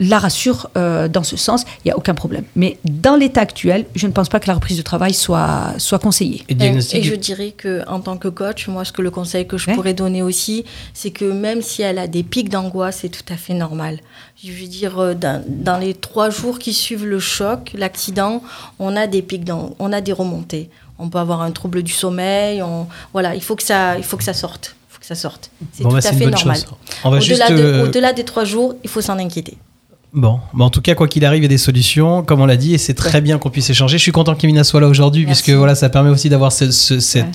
[0.00, 2.44] la rassure euh, dans ce sens, il n'y a aucun problème.
[2.56, 6.00] Mais dans l'état actuel, je ne pense pas que la reprise de travail soit, soit
[6.00, 6.44] conseillée.
[6.48, 9.68] Et je dirais que en tant que coach, moi, ce que le conseil que je
[9.68, 9.74] Ouais.
[9.74, 13.36] pourrais donner aussi, c'est que même si elle a des pics d'angoisse, c'est tout à
[13.36, 14.00] fait normal.
[14.44, 18.42] Je veux dire, euh, dans, dans les trois jours qui suivent le choc, l'accident,
[18.78, 20.68] on a des pics, on a des remontées.
[20.98, 22.62] On peut avoir un trouble du sommeil.
[22.62, 24.76] On, voilà, il faut que ça, il faut que ça sorte.
[24.90, 25.50] Il faut que ça sorte.
[25.72, 26.56] C'est Bon, tout bah, à fait normal.
[27.20, 27.48] juste.
[27.50, 29.56] De, euh, au-delà des trois jours, il faut s'en inquiéter.
[30.12, 32.46] Bon, bah en tout cas, quoi qu'il arrive, il y a des solutions, comme on
[32.46, 33.98] l'a dit, et c'est très bien qu'on puisse échanger.
[33.98, 36.66] Je suis content qu'Emina soit là aujourd'hui, puisque voilà, ça permet aussi d'avoir ce,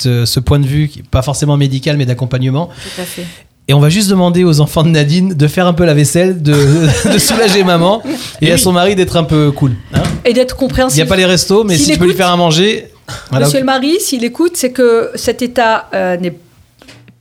[0.07, 2.67] euh, ce point de vue, qui- pas forcément médical, mais d'accompagnement.
[2.67, 3.25] Tout à fait.
[3.69, 6.41] Et on va juste demander aux enfants de Nadine de faire un peu la vaisselle,
[6.41, 6.53] de,
[7.13, 8.01] de soulager maman,
[8.41, 9.73] et à son mari d'être un peu cool.
[9.93, 10.01] hein.
[10.25, 11.03] Et d'être Il n'y compréhensif.
[11.03, 12.87] a pas les restos, mais S'il si tu peux lui faire à manger.
[13.29, 13.45] voilà.
[13.45, 16.33] Monsieur le mari, s'il écoute, c'est que cet état euh, n'est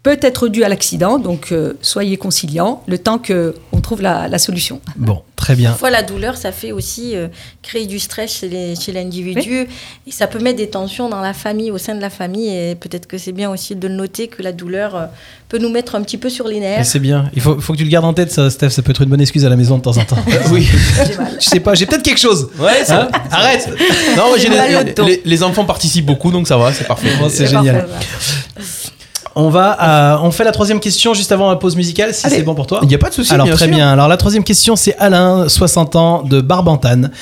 [0.02, 4.38] peut être dû à l'accident, donc euh, soyez conciliants le temps qu'on trouve la, la
[4.38, 4.80] solution.
[4.96, 5.70] Bon, très bien.
[5.70, 7.28] Parfois, la douleur, ça fait aussi euh,
[7.62, 8.44] créer du stress
[8.80, 9.66] chez l'individu
[10.06, 12.48] et ça peut mettre des tensions dans la famille, au sein de la famille.
[12.48, 15.06] Et peut-être que c'est bien aussi de le noter que la douleur euh,
[15.48, 16.84] peut nous mettre un petit peu sur les nerfs.
[16.86, 17.30] c'est bien.
[17.34, 18.70] Il faut, faut que tu le gardes en tête, ça, Steph.
[18.70, 20.16] Ça peut être une bonne excuse à la maison de temps en temps.
[20.52, 20.66] Oui.
[21.06, 21.36] J'ai mal.
[21.40, 22.50] Je sais pas, j'ai peut-être quelque chose.
[22.58, 23.68] Ouais, ça- Hein Arrête
[24.16, 27.08] Non, moi, les, les- les enfants participent beaucoup, donc ça va, c'est parfait.
[27.20, 27.86] Bon, c'est C'est génial.
[27.86, 28.06] parfait,
[29.40, 32.42] On va, à- on fait la troisième question juste avant la pause musicale, si c'est
[32.42, 32.80] bon pour toi.
[32.82, 33.32] Il n'y a pas de souci.
[33.32, 33.74] Alors bien très sûr.
[33.74, 33.88] bien.
[33.92, 37.12] Alors la troisième question, c'est Alain, 60 ans, de Barbantane.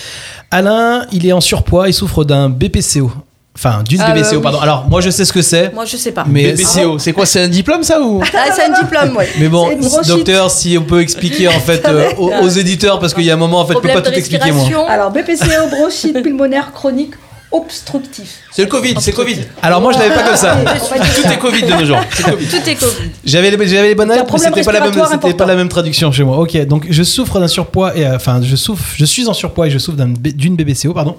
[0.51, 3.11] Alain, il est en surpoids, il souffre d'un BPCO.
[3.59, 4.43] Enfin, d'une Ah, BPCO, oui.
[4.43, 4.61] pardon.
[4.61, 6.25] Alors moi je sais ce que c'est, Moi, je sais pas.
[6.29, 8.23] mais BBCO, c'est quoi C'est un diplôme ça ou?
[8.35, 9.25] Ah, c'est un diplôme, oui.
[9.39, 9.71] mais bon,
[10.07, 13.35] docteur, si on peut expliquer en fait euh, aux, aux éditeurs, parce qu'il y a
[13.35, 14.67] un moment en fait, je peux Problème pas tout expliquer moi.
[14.91, 17.13] Alors, BPCO, bronchite pulmonaire chronique
[17.53, 18.41] obstructif.
[18.53, 19.39] C'est le Covid, c'est Covid.
[19.63, 20.57] Alors moi je l'avais pas comme ça.
[20.57, 22.01] Tout est Covid de nos jours.
[22.17, 23.11] Tout est Covid.
[23.25, 25.47] J'avais les, j'avais les bonnes mais problème c'était pas la même, respiratoire c'était pas important.
[25.47, 26.39] la même traduction chez moi.
[26.39, 29.69] Ok, donc je souffre d'un surpoids et euh, enfin je souffre, je suis en surpoids
[29.69, 31.17] et je souffre d'une BBCO, pardon.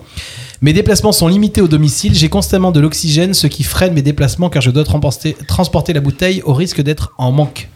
[0.61, 2.15] Mes déplacements sont limités au domicile.
[2.15, 6.01] J'ai constamment de l'oxygène, ce qui freine mes déplacements car je dois transporter, transporter la
[6.01, 7.69] bouteille au risque d'être en manque.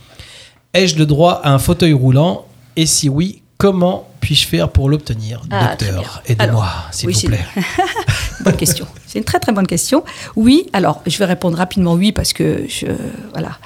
[0.73, 2.45] Ai-je le droit à un fauteuil roulant?
[2.77, 7.27] Et si oui, comment puis-je faire pour l'obtenir Ah, Docteur, aidez-moi, s'il oui, vous c'est-
[7.27, 7.45] plaît.
[8.43, 8.87] Bonne question.
[9.05, 10.03] C'est une très très bonne question.
[10.35, 12.87] Oui, alors je vais répondre rapidement oui parce que je
[13.33, 13.57] voilà.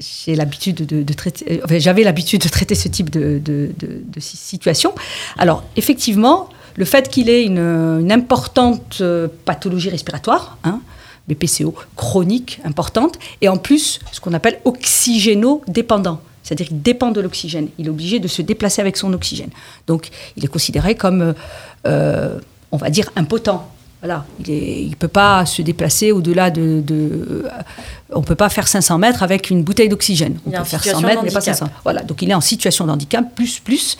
[0.00, 3.70] J'ai l'habitude de, de traiter, euh, enfin, j'avais l'habitude de traiter ce type de, de,
[3.78, 4.92] de- de si- situation.
[5.38, 7.58] Alors, effectivement, le fait qu'il ait une,
[8.02, 10.80] une importante euh, pathologie respiratoire, hein,
[11.28, 16.20] BPCO chronique importante, et en plus ce qu'on appelle oxygéno-dépendant.
[16.46, 17.68] C'est-à-dire qu'il dépend de l'oxygène.
[17.76, 19.50] Il est obligé de se déplacer avec son oxygène.
[19.88, 21.32] Donc, il est considéré comme, euh,
[21.88, 22.38] euh,
[22.70, 23.68] on va dire, impotent.
[24.00, 27.48] Voilà, il ne peut pas se déplacer au-delà de, de- euh,
[28.12, 30.38] on peut pas faire 500 mètres avec une bouteille d'oxygène.
[30.46, 31.54] On peut faire 100 situation mètres, mais pas handicap.
[31.56, 31.70] 500.
[31.82, 33.96] Voilà, donc il est en situation de handicap, plus, plus.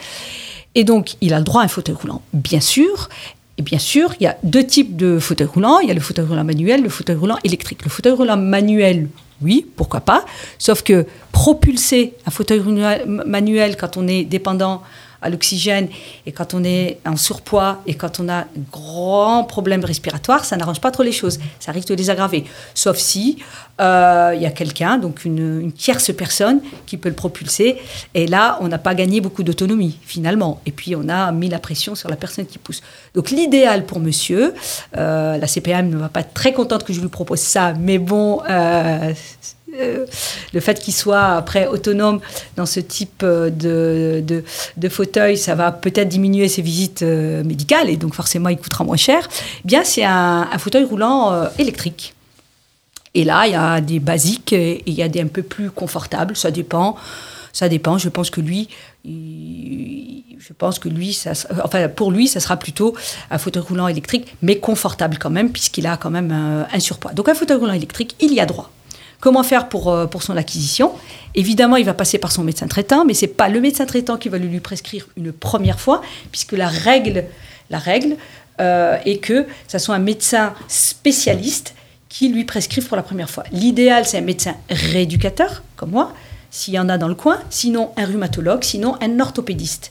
[0.76, 3.08] Et donc, il a le droit à un fauteuil roulant, bien sûr.
[3.58, 5.78] Et bien sûr, il y a deux types de fauteuils roulants.
[5.80, 7.84] Il y a le fauteuil roulant manuel, le fauteuil roulant électrique.
[7.84, 9.08] Le fauteuil roulant manuel,
[9.40, 10.24] oui, pourquoi pas.
[10.58, 14.82] Sauf que propulser un fauteuil roulant manuel quand on est dépendant
[15.22, 15.88] à l'oxygène
[16.26, 20.56] et quand on est en surpoids et quand on a un grand problème respiratoire, ça
[20.56, 21.38] n'arrange pas trop les choses.
[21.60, 22.44] Ça risque de les aggraver.
[22.74, 23.38] Sauf si
[23.80, 27.76] euh, il y a quelqu'un, donc une, tierce personne, qui peut le propulser.
[28.14, 30.60] Et là, on n'a pas gagné beaucoup d'autonomie, finalement.
[30.66, 32.82] Et puis, on a mis la pression sur la personne qui pousse.
[33.14, 34.54] Donc, l'idéal pour monsieur,
[34.96, 37.98] euh, la CPM ne va pas être très contente que je lui propose ça, mais
[37.98, 39.12] bon, euh,
[39.74, 40.06] euh,
[40.52, 42.20] le fait qu'il soit après autonome
[42.54, 44.44] dans ce type euh, de,
[44.76, 48.84] de, fauteuil, ça va peut-être diminuer ses visites euh, médicales et donc forcément il coûtera
[48.84, 49.28] moins cher.
[49.64, 52.14] Eh bien, c'est un, fauteuil roulant électrique.
[53.14, 55.70] Et là, il y a des basiques et il y a des un peu plus
[55.70, 56.36] confortables.
[56.36, 56.96] Ça dépend.
[57.52, 57.98] Ça dépend.
[57.98, 58.68] Je pense que lui,
[59.04, 61.18] je pense que lui,
[61.64, 62.94] enfin pour lui, ça sera plutôt
[63.30, 67.12] un fauteuil roulant électrique, mais confortable quand même, puisqu'il a quand même un, un surpoids.
[67.12, 68.70] Donc un fauteuil roulant électrique, il y a droit.
[69.26, 70.92] Comment faire pour, euh, pour son acquisition?
[71.34, 74.28] Évidemment, il va passer par son médecin traitant, mais c'est pas le médecin traitant qui
[74.28, 77.24] va lui, prescrire une première fois, puisque la règle,
[77.68, 78.18] la règle
[78.60, 81.74] euh, est que ça soit un médecin spécialiste
[82.08, 83.42] qui lui prescrive pour la première fois.
[83.50, 86.12] L'idéal, c'est un médecin rééducateur, comme moi,
[86.52, 89.90] s'il y en a dans le coin, sinon un rhumatologue, sinon un orthopédiste.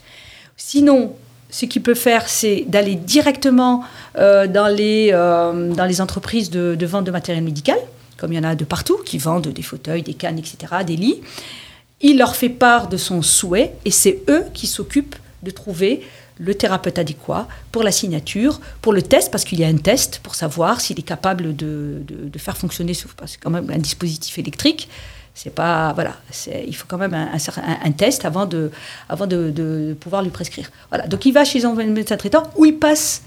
[0.56, 1.12] Sinon,
[1.50, 3.84] ce qu'il peut faire, c'est d'aller directement
[4.18, 7.80] euh, dans, les, dans les entreprises de vente de matériel médical,
[8.18, 10.96] comme il y en a de partout, qui vendent des fauteuils, des cannes, etc., des
[10.96, 11.22] lits.
[12.02, 16.02] Il leur fait part de son souhait et c'est eux qui s'occupent de trouver
[16.38, 20.20] le thérapeute adéquat pour la signature, pour le test, parce qu'il y a un test
[20.22, 24.38] pour savoir s'il est capable de, de- faire fonctionner, ce- c'est quand même un dispositif
[24.38, 24.90] électrique.
[25.34, 26.16] C'est pas voilà,
[26.68, 28.72] il faut quand même un, test avant de,
[29.10, 30.72] avant de, pouvoir lui prescrire.
[30.90, 33.22] Voilà, donc il va chez un médecin traitant où il passe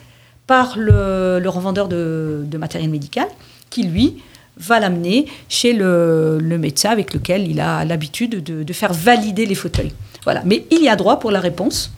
[0.47, 3.29] par le, le revendeur de, de matériel médical,
[3.69, 4.23] qui lui
[4.59, 9.47] va l'amener chez le, le médecin avec lequel il a l'habitude de, de faire valider
[9.47, 9.93] les fauteuils.
[10.25, 11.93] Voilà, mais il y a droit pour la réponse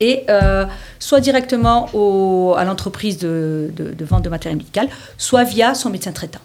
[0.00, 0.64] et euh,
[0.98, 5.90] soit directement au- à l'entreprise de, de- de vente de matériel médical, soit via son
[5.90, 6.40] médecin traitant.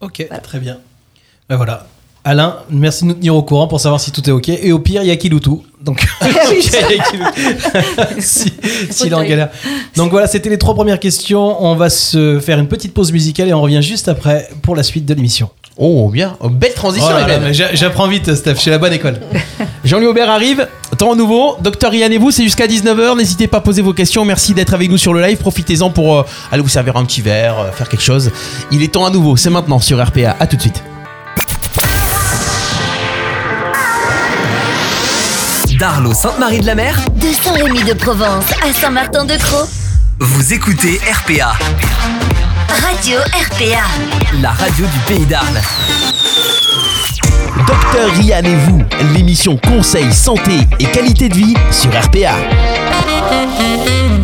[0.00, 0.78] Ok, très bien.
[1.48, 1.86] Ben voilà.
[2.22, 4.50] Alain, merci de nous tenir au courant pour savoir si tout est ok.
[4.50, 5.64] Et au pire, il y a Kiloutou.
[5.82, 6.06] Donc,
[8.18, 8.52] si,
[8.90, 9.48] s'il est en galère.
[9.96, 11.64] Donc voilà, c'était les trois premières questions.
[11.64, 14.82] On va se faire une petite pause musicale et on revient juste après pour la
[14.82, 15.48] suite de l'émission.
[15.78, 16.36] Oh, bien.
[16.40, 18.56] Oh, belle transition, Oh J'apprends vite, Steph.
[18.56, 19.18] Je suis à la bonne école.
[19.82, 20.68] Jean-Louis Aubert arrive.
[20.98, 21.56] Temps nouveau.
[21.62, 23.16] Docteur Yann et vous, c'est jusqu'à 19h.
[23.16, 24.26] N'hésitez pas à poser vos questions.
[24.26, 25.38] Merci d'être avec nous sur le live.
[25.38, 28.30] Profitez-en pour euh, aller vous servir un petit verre, euh, faire quelque chose.
[28.70, 29.38] Il est temps à nouveau.
[29.38, 30.36] C'est maintenant sur RPA.
[30.38, 30.82] À tout de suite.
[35.80, 39.66] Darlo Sainte-Marie de la Mer, De Saint-Rémy de Provence à Saint-Martin-de-Croix.
[40.18, 41.54] vous écoutez RPA,
[42.68, 44.36] Radio RPA.
[44.42, 45.62] la radio du pays d'Arles.
[47.58, 48.82] Docteur Rian et vous,
[49.14, 52.34] l'émission Conseil, Santé et Qualité de Vie sur RPA.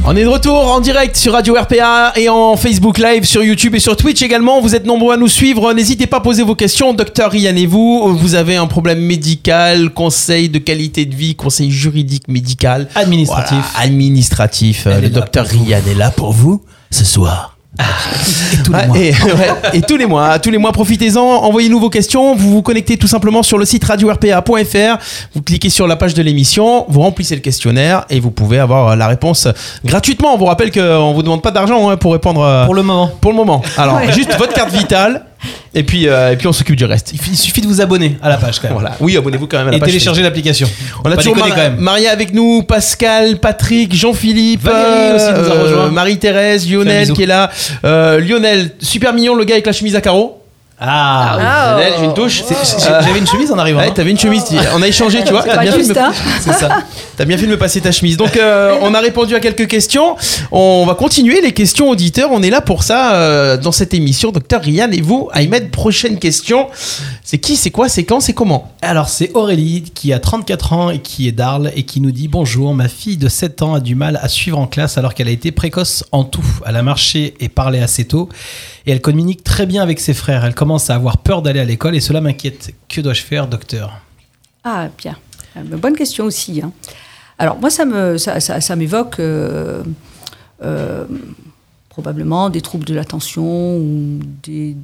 [0.05, 3.75] On est de retour en direct sur Radio RPA et en Facebook Live, sur YouTube
[3.75, 4.61] et sur Twitch également.
[4.61, 5.73] Vous êtes nombreux à nous suivre.
[5.73, 6.95] N'hésitez pas à poser vos questions.
[6.95, 11.71] Docteur Yann et vous, vous avez un problème médical, conseil de qualité de vie, conseil
[11.71, 13.59] juridique médical, Administratif.
[13.59, 14.87] Voilà, administratif.
[14.87, 15.47] Elle Le docteur.
[15.47, 17.56] Rian est là pour vous ce soir.
[17.79, 18.99] Et tous les Ouais, mois.
[18.99, 22.35] Et, ouais, et tous les mois, tous les mois, profitez-en, envoyez-nous vos questions.
[22.35, 24.99] Vous vous connectez tout simplement sur le site radio-rpa.fr.
[25.35, 28.97] Vous cliquez sur la page de l'émission, vous remplissez le questionnaire et vous pouvez avoir
[28.97, 29.49] la réponse
[29.85, 30.35] gratuitement.
[30.35, 32.41] On vous rappelle qu'on vous demande pas d'argent hein, pour répondre.
[32.43, 33.11] euh, Pour le moment.
[33.21, 33.63] pour le moment.
[33.77, 35.25] Alors, juste votre carte vitale
[35.75, 37.11] et puis, euh, et puis on s'occupe du reste.
[37.13, 38.73] Il fi- il suffit de vous abonner à la page quand même.
[38.79, 38.97] Voilà.
[39.01, 39.89] Oui, abonnez-vous quand même à la Et page.
[39.91, 40.69] télécharger l'application.
[41.05, 41.77] On a toujours Mar- quand même.
[41.79, 45.91] Maria avec nous, Pascal, Patrick, Jean-Philippe, Valérie aussi nous a rejoint.
[45.91, 47.51] Marie-Thérèse, Lionel qui est là.
[47.85, 50.43] Euh, Lionel, super mignon le gars avec la chemise à carreaux.
[50.79, 52.43] Ah, Ah, Lionel, j'ai une touche.
[52.49, 53.81] J'ai- J'avais une chemise en arrivant.
[53.81, 53.93] Ouais, hein.
[53.95, 54.45] t'avais une chemise.
[54.75, 55.43] On a échangé, tu vois.
[55.43, 55.99] C'est T'as bien, me...
[55.99, 56.13] hein
[56.43, 56.83] C'est ça.
[57.17, 58.19] t'as bien fait de me passer ta chemise.
[58.19, 60.17] Donc, euh, on a répondu à quelques questions.
[60.53, 62.29] On va continuer les questions auditeurs.
[62.31, 64.33] On est là pour ça euh, dans cette émission.
[64.33, 66.67] Docteur Rian et vous, Ahmed, prochaine question.
[67.25, 70.91] C'est qui, c'est quoi, c'est quand, c'est comment Alors c'est Aurélie qui a 34 ans
[70.91, 73.81] et qui est d'Arles et qui nous dit bonjour, ma fille de 7 ans a
[73.81, 76.45] du mal à suivre en classe alors qu'elle a été précoce en tout.
[76.67, 78.29] Elle a marché et parlé assez tôt
[78.87, 80.45] et elle communique très bien avec ses frères.
[80.45, 82.73] Elle commence à avoir peur d'aller à l'école et cela m'inquiète.
[82.89, 84.01] Que dois-je faire docteur?
[84.65, 85.17] Ah, bien.
[85.57, 86.61] Euh, Bonne question aussi.
[86.63, 86.73] hein.
[87.39, 87.85] Alors, moi, ça
[88.77, 89.83] m'évoque euh,
[90.63, 91.05] euh,
[91.89, 94.75] probablement des troubles de l'attention ou des-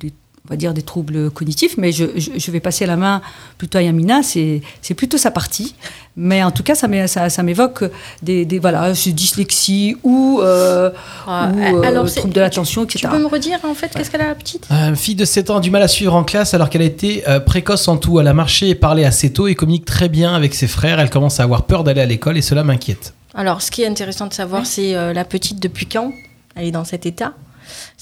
[0.46, 3.22] on va dire des troubles cognitifs, mais je, je- je vais passer la main
[3.58, 4.60] plutôt à Yamina, c'est
[4.96, 5.74] plutôt sa partie.
[6.16, 7.84] Mais en tout cas, ça m'é- ça, ça m'évoque
[8.22, 10.90] des, des voilà, dyslexie ou, euh,
[11.26, 13.12] Ah, ou euh, alors, c'est- troubles de l'attention, Tu etc.
[13.14, 14.66] peux me redire en fait qu'est-ce qu'elle a la petite?
[14.70, 16.86] Euh, Fille de 7 ans a du mal à suivre en classe alors qu'elle a
[16.86, 18.18] été euh, précoce en tout.
[18.20, 20.98] Elle a marché et parlé assez tôt et communique très bien avec ses frères.
[21.00, 23.14] Elle commence à avoir peur d'aller à l'école et cela m'inquiète.
[23.34, 26.12] Alors, ce qui est intéressant de savoir, c'est euh, la petite depuis quand?
[26.56, 27.32] Elle est dans cet état.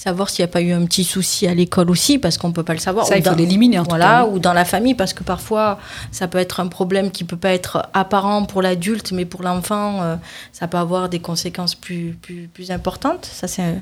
[0.03, 2.53] Savoir s'il n'y a pas eu un petit souci à l'école aussi, parce qu'on ne
[2.53, 3.05] peut pas le savoir.
[3.05, 4.25] Ça, Ou il faut l'éliminer en tout Voilà, cas.
[4.25, 5.77] ou dans la famille, parce que parfois,
[6.11, 9.99] ça peut être un problème qui peut pas être apparent pour l'adulte, mais pour l'enfant,
[10.01, 10.15] euh,
[10.53, 13.29] ça peut avoir des conséquences plus, plus, plus importantes.
[13.31, 13.75] Ça, c'est un-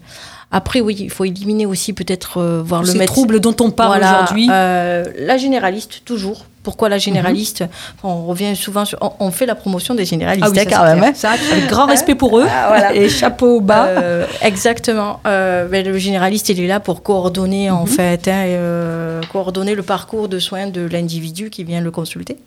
[0.51, 3.05] Après, oui, il faut éliminer aussi peut-être euh, voir le médecin.
[3.05, 4.47] troubles dont on parle Voilà, aujourd'hui.
[4.51, 6.45] euh, la généraliste, toujours.
[6.63, 7.63] Pourquoi la généraliste
[8.03, 8.97] On revient souvent sur.
[9.01, 11.03] On, on fait la promotion des généralistes, Ah oui, hein, ça, quand c'est même.
[11.03, 11.12] hein.
[11.15, 12.93] Ça, avec grand respect pour eux Ah, voilà.
[12.95, 13.86] et chapeau bas.
[13.86, 15.21] Euh, exactement.
[15.25, 19.84] Euh, ben, le généraliste, il est là pour coordonner, en fait, hein, euh, coordonner le
[19.84, 22.38] parcours de soins de l'individu qui vient le consulter.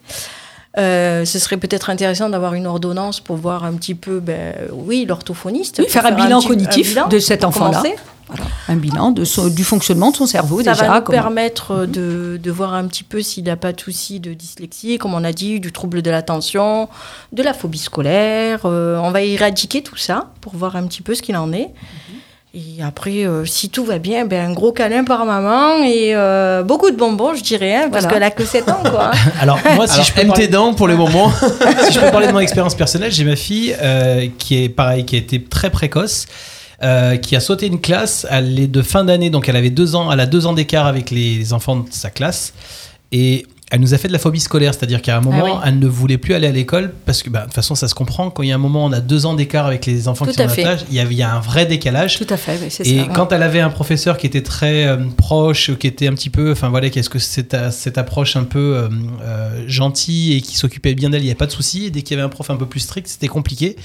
[0.78, 5.04] Euh, ce serait peut-être intéressant d'avoir une ordonnance pour voir un petit peu, ben, oui,
[5.06, 5.80] l'orthophoniste.
[5.80, 7.82] Oui, faire un bilan petit- cognitif bilan de cet enfant-là.
[8.28, 10.86] Voilà, un bilan de son- du fonctionnement de son cerveau Ça déjà.
[10.88, 14.20] va nous comment- permettre de, de voir un petit peu s'il n'a pas de souci
[14.20, 16.88] de dyslexie, comme on a dit, du trouble de l'attention,
[17.34, 18.60] de la phobie scolaire.
[18.64, 21.68] Euh, on va éradiquer tout ça pour voir un petit peu ce qu'il en est.
[22.54, 26.62] Et après, euh, si tout va bien, ben, un gros câlin par maman et euh,
[26.62, 28.08] beaucoup de bonbons, je dirais, hein, parce Voilà.
[28.14, 29.10] qu'elle a que 7 ans, quoi.
[29.40, 31.30] Alors moi, si Alors, je peux aime parler- tes dents pour le moment.
[31.86, 35.06] si je peux parler de mon expérience personnelle, j'ai ma fille euh, qui est pareil,
[35.06, 36.26] qui a été très précoce,
[36.82, 38.26] euh, qui a sauté une classe.
[38.30, 40.86] Elle est de fin d'année, donc elle avait deux ans, elle a deux ans d'écart
[40.86, 42.52] avec les enfants de sa classe,
[43.12, 45.60] et elle nous a fait de la phobie scolaire, c'est-à-dire qu'à un moment, Ah oui.
[45.64, 47.94] elle ne voulait plus aller à l'école parce que, bah, de toute façon, ça se
[47.94, 48.28] comprend.
[48.28, 50.32] Quand il y a un moment, on a deux ans d'écart avec les enfants Tout
[50.32, 52.18] qui sont à âge, il y, avait, il y a un vrai décalage.
[52.18, 53.02] Tout à fait, oui, c'est Et ça.
[53.06, 53.08] ouais.
[53.14, 56.52] quand elle avait un professeur qui était très euh, proche, qui était un petit peu,
[56.52, 58.88] enfin voilà, qu'est-ce que cette, cette approche un peu euh,
[59.22, 61.86] euh, gentille et qui s'occupait bien d'elle, il n'y a pas de souci.
[61.86, 63.76] Et dès qu'il y avait un prof un peu plus strict, c'était compliqué.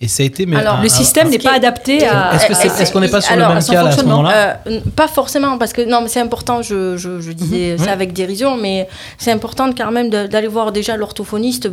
[0.00, 0.44] Et ça a été.
[0.44, 2.34] Mais Alors, un- le système n'est pas adapté à.
[2.34, 3.88] Est-ce que c'est- à- est-ce qu'on n'est pas sur le Alors, même son cas là,
[3.90, 4.60] à ce moment-là?
[4.66, 8.12] Euh, pas forcément, parce que non, mais c'est important, je, je, je disais ça avec
[8.12, 11.68] dérision, mais c'est important quand même d'aller voir déjà l'orthophoniste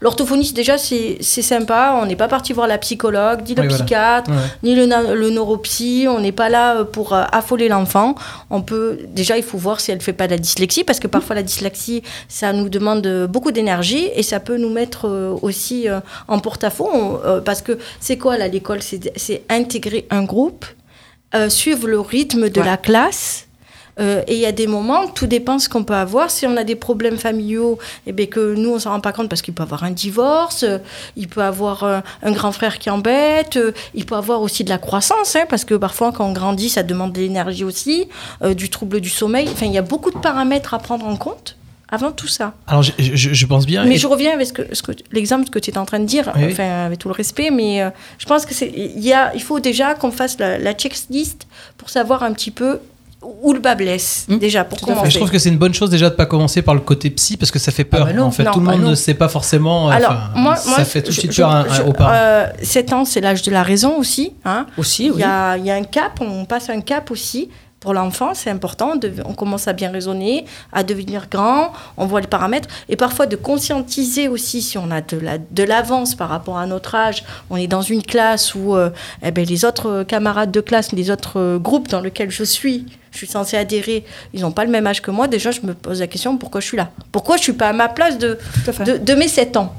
[0.00, 1.98] L'orthophoniste, déjà, c'est sympa.
[2.00, 3.84] On n'est pas parti voir la psychologue, ni le Oui, voilà.
[3.84, 4.36] psychiatre, Ouais.
[4.62, 6.06] ni le, le neuropsy.
[6.08, 8.14] On n'est pas là euh, pour euh, affoler l'enfant.
[8.50, 11.06] On peut déjà, il faut voir si elle fait pas de la dyslexie, parce que
[11.06, 15.86] parfois la dyslexie, ça nous demande beaucoup d'énergie et ça peut nous mettre euh, aussi
[16.28, 17.20] en porte-à-faux.
[17.30, 18.80] Euh, parce que c'est quoi là l'école?
[18.82, 20.64] C'est intégrer un groupe,
[21.34, 22.66] euh, suivre le rythme de Ouais.
[22.66, 23.46] la classe.
[23.98, 26.30] Euh, et il y a des moments, tout dépend ce qu'on peut avoir.
[26.30, 27.76] Si on a des problèmes familiaux,
[28.06, 30.62] et bien que nous, on s'en rend pas compte parce qu'il peut avoir un divorce,
[30.62, 30.78] euh,
[31.16, 34.70] il peut avoir un, un grand frère qui embête, euh, il peut avoir aussi de
[34.70, 38.08] la croissance, hein, parce que parfois, quand on grandit, ça demande de l'énergie aussi,
[38.56, 39.48] du trouble du sommeil.
[39.52, 41.56] Enfin, il y a beaucoup de paramètres à prendre en compte
[41.90, 42.54] avant tout ça.
[42.66, 43.84] Alors, je, je- je pense bien.
[43.84, 45.98] Mais et- je reviens avec ce que, ce que- l'exemple que tu es en train
[45.98, 49.00] de dire, Oui, enfin, avec tout le respect, mais euh, je pense que c'est, il
[49.04, 52.80] y a, il faut déjà qu'on fasse la, la checklist pour savoir un petit peu
[53.42, 54.38] où le bas blesse, Hmm.
[54.38, 55.10] déjà, pour commencer.
[55.10, 57.36] je trouve que c'est une bonne chose déjà de pas commencer par le côté psy
[57.36, 58.02] parce que ça fait peur.
[58.04, 58.90] Ah bah non, en fait, non, tout le bah monde non.
[58.90, 59.90] ne sait pas forcément.
[59.90, 62.12] Alors, enfin, moi, ça moi, fait tout de suite je- peur à- je- aux parents.
[62.14, 64.32] euh, 7 ans, c'est l'âge de la raison aussi.
[64.46, 64.64] Hein.
[64.78, 65.20] Aussi, Il oui.
[65.20, 67.50] y, a, il y a un cap, on passe un cap aussi.
[67.80, 68.96] Pour l'enfant, c'est important.
[68.96, 72.68] de- on commence à bien raisonner, à devenir grand, on voit les paramètres.
[72.90, 76.66] Et parfois de conscientiser aussi, si on a de la- de l'avance par rapport à
[76.66, 78.90] notre âge, on est dans une classe où euh,
[79.22, 82.44] eh ben, les autres euh, camarades de classe, les autres euh, groupes dans lesquels je
[82.44, 84.04] suis, je suis censée adhérer,
[84.34, 85.26] ils n'ont pas le même âge que moi.
[85.26, 86.90] Déjà, je me pose la question pourquoi je suis là?
[87.12, 88.38] Pourquoi je ne suis pas à ma place de,
[89.02, 89.74] de mes 7 ans?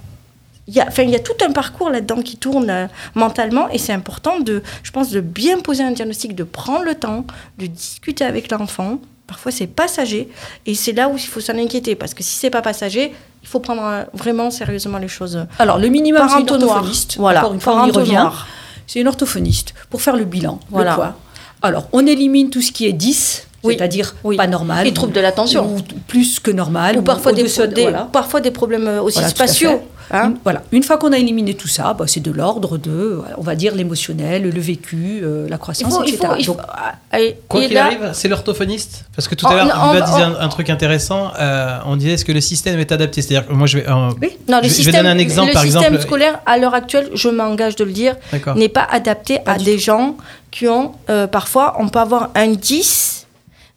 [0.67, 3.67] Il y, a, enfin, il y a tout un parcours là-dedans qui tourne euh, mentalement
[3.69, 7.25] et c'est important, de, je pense, de bien poser un diagnostic, de prendre le temps,
[7.57, 8.99] de discuter avec l'enfant.
[9.27, 10.29] Parfois, c'est passager
[10.65, 13.47] et c'est là où il faut s'en inquiéter parce que si c'est pas passager, il
[13.47, 15.45] faut prendre euh, vraiment sérieusement les choses.
[15.57, 17.17] Alors, le minimum, c'est une orthophoniste.
[17.17, 18.29] Voilà, Encore une fois, on y revient.
[18.87, 20.59] C'est une orthophoniste pour faire le bilan.
[20.69, 20.95] Voilà.
[20.95, 23.75] Le Alors, on élimine tout ce qui est 10, Oui.
[23.77, 24.37] c'est-à-dire Oui.
[24.37, 24.85] pas normal.
[24.85, 25.65] Les troubles de l'attention.
[25.75, 26.97] Ou plus que normal.
[26.97, 28.07] Ou parfois des, au-dessus de- des- voilà.
[28.11, 29.69] parfois des problèmes euh, aussi Voilà, spatiaux.
[29.71, 29.77] hein.
[30.13, 30.61] Une, voilà.
[30.73, 33.73] Une fois qu'on a éliminé tout ça, bah, c'est de l'ordre de, on va dire,
[33.75, 36.27] l'émotionnel, le vécu, euh, la Il croissance, faut, il etc.
[36.27, 39.05] faut, il faut- Donc, ah, et- Quoi qu'il arrive, c'est l'orthophoniste.
[39.15, 41.31] Parce que tout Oh, à l'heure, non, Viva on- disait on- un, un truc intéressant.
[41.39, 43.21] euh, on disait est-ce que le système est adapté?
[43.21, 43.87] C'est-à-dire que moi, je vais.
[43.89, 44.31] euh, Oui.
[44.49, 46.01] Non, le Je- je vais donner un exemple, le par système exemple.
[46.03, 48.15] scolaire, à l'heure actuelle, je m'engage de le dire,
[48.57, 50.17] n'est pas adapté à des gens
[50.49, 53.20] qui ont, euh, parfois, on peut avoir un 10,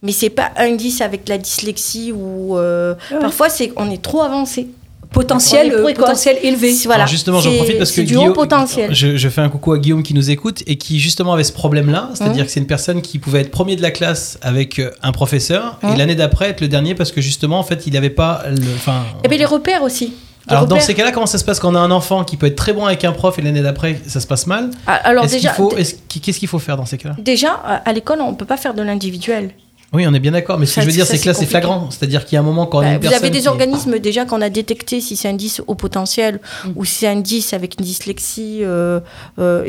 [0.04, 2.56] mais c'est pas un 10 avec la dyslexie ou...
[2.56, 3.18] euh, Ouais.
[3.18, 4.68] Parfois, c'est on est trop avancé.
[5.12, 6.72] potentiel, euh, potentiel élevé.
[6.84, 7.04] Voilà.
[7.04, 8.92] Alors justement, j'en profite parce que c'est du haut Guillaume, potentiel.
[8.94, 11.52] Je, je fais un coucou à Guillaume qui nous écoute et qui justement avait ce
[11.52, 12.46] problème-là, c'est-à-dire Mmh.
[12.46, 15.78] que c'est une personne qui pouvait être premier de la classe avec euh, un professeur
[15.82, 15.96] et Mmh.
[15.98, 18.60] l'année d'après être le dernier parce que justement en fait il n'avait pas le.
[18.76, 19.02] Enfin.
[19.24, 20.14] Et bien, les repères aussi.
[20.48, 22.36] Les Alors dans ces cas-là, comment ça se passe quand on a un enfant qui
[22.36, 24.70] peut être très bon avec un prof et l'année d'après ça se passe mal?
[24.86, 27.14] Ah, Alors Est-ce qu'il déjà, faut, qu'est-ce qu'il faut faire dans ces cas-là?
[27.18, 29.52] déjà, à à l'école, on ne peut pas faire de l'individuel.
[29.94, 31.46] Oui, on est bien d'accord, mais ce que je veux dire, c'est que là, c'est
[31.46, 31.88] flagrant.
[31.90, 33.48] C'est-à-dire qu'il y a un moment quand on a Bah, une vous avez des qui-
[33.48, 36.70] organismes déjà qu'on a détecté si c'est un 10 au potentiel Mm.
[36.76, 38.60] ou si c'est un 10 avec une dyslexie.
[38.62, 39.00] euh,
[39.38, 39.68] euh,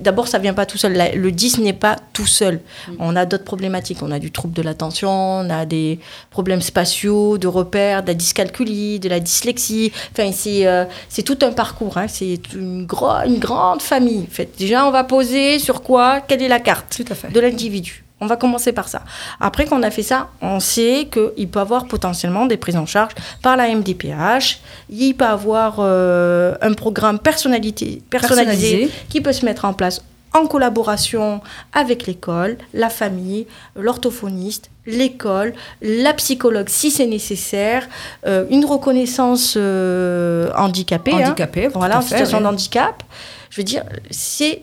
[0.00, 0.92] D'abord, ça vient pas tout seul.
[0.92, 2.60] La- Le 10 n'est pas tout seul.
[2.88, 2.92] Mm.
[3.00, 3.98] On a d'autres problématiques.
[4.02, 5.98] On a du trouble de l'attention, on a des
[6.30, 9.92] problèmes spatiaux, de repères, de la dyscalculie, de la dyslexie.
[10.12, 10.84] Enfin, c'est euh,
[11.24, 11.96] tout un parcours.
[11.98, 12.06] hein.
[12.08, 14.26] C'est une, grande famille.
[14.30, 17.32] En fait, déjà, on va poser sur quoi Quelle est la carte Tout à fait.
[17.32, 18.04] de l'individu.
[18.22, 19.02] On va commencer par ça.
[19.40, 23.12] Après qu'on a fait ça, on sait qu'il peut avoir potentiellement des prises en charge
[23.42, 24.60] par la MDPH.
[24.88, 28.90] Il peut avoir euh, un programme personnalité, personnalisé, Personnalisé.
[29.08, 30.02] qui peut se mettre en place
[30.34, 31.42] en collaboration
[31.74, 33.46] avec l'école, la famille,
[33.76, 35.52] l'orthophoniste, l'école,
[35.82, 37.86] la psychologue si c'est nécessaire,
[38.26, 41.12] euh, une reconnaissance euh, handicapée.
[41.12, 41.26] hein.
[41.26, 42.44] Handicapé, tout voilà, en situation oui.
[42.44, 43.02] de handicap.
[43.50, 44.62] Je veux dire, c'est,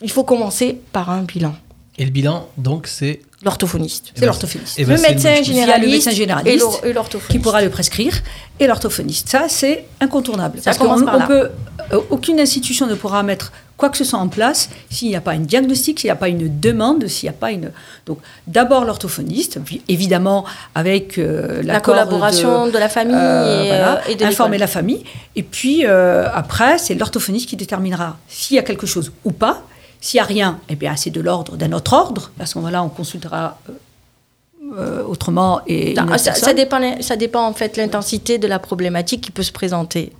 [0.00, 1.54] il faut commencer par un bilan.
[2.00, 3.20] Et le bilan, donc, c'est.
[3.42, 4.06] L'orthophoniste.
[4.06, 4.74] Eh C'est ben, l'orthophoniste.
[4.78, 7.30] eh ben, le médecin a le généraliste, médecin généraliste et l'or- et l'orthophoniste.
[7.30, 8.14] qui pourra le prescrire,
[8.58, 9.28] et l'orthophoniste.
[9.28, 10.58] Ça, c'est incontournable.
[10.58, 11.26] Ça Parce commence qu'on par on là.
[11.26, 11.50] peut,
[11.92, 15.20] euh, aucune institution ne pourra mettre quoi que ce soit en place s'il n'y a
[15.20, 17.70] pas un diagnostic, s'il n'y a pas une demande, s'il n'y a pas une.
[18.06, 23.96] Donc, d'abord l'orthophoniste, puis évidemment avec euh, la collaboration de, la famille euh, et, voilà,
[23.98, 25.02] euh, et de informer la famille.
[25.36, 29.62] Et puis euh, après, c'est l'orthophoniste qui déterminera s'il y a quelque chose ou pas.
[30.00, 32.30] S'il n'y a rien, eh bien, c'est de l'ordre d'un autre ordre.
[32.40, 33.72] À ce moment-là, on consultera euh,
[34.78, 38.38] euh, autrement et Non, une autre ça, ça dépend, ça dépend en fait de l'intensité
[38.38, 40.12] de la problématique qui peut se présenter.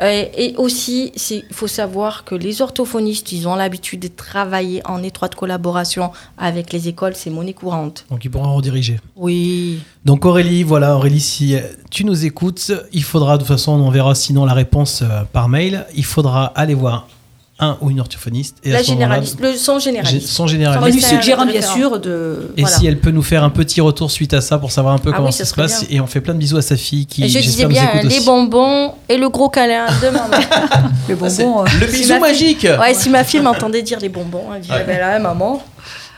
[0.00, 5.02] Euh, et aussi, il faut savoir que les orthophonistes, ils ont l'habitude de travailler en
[5.02, 8.06] étroite collaboration avec les écoles, c'est monnaie courante.
[8.08, 9.00] Donc, ils pourront rediriger.
[9.16, 9.80] Oui.
[10.04, 11.56] Donc Aurélie, voilà Aurélie, si
[11.90, 15.02] tu nous écoutes, il faudra de toute façon, on verra sinon la réponse
[15.32, 15.84] par mail.
[15.96, 17.08] Il faudra aller voir
[17.58, 18.56] un ou une orthophoniste.
[18.64, 20.26] Et La à ce moment-là, généraliste, le son gé- généraliste.
[20.28, 20.94] son En généraliste.
[20.94, 22.50] lui c'est un suggérant bien sûr de.
[22.56, 22.76] Et Voilà.
[22.76, 25.10] si elle peut nous faire un petit retour suite à ça pour savoir un peu
[25.12, 25.86] Ah comment oui, ça ça se passe.
[25.88, 25.96] bien.
[25.96, 27.72] Et on fait plein de bisous à sa fille qui Et je disais j'espère, nous
[27.74, 28.26] bien écoute les aussi.
[28.26, 30.36] bonbons et le gros câlin de maman.
[31.08, 31.62] Les bonbons.
[31.62, 34.44] euh, Le Si bisou ma fille- magique ouais, si ma fille m'entendait dire les bonbons,
[34.54, 35.62] elle dirait ben là, maman.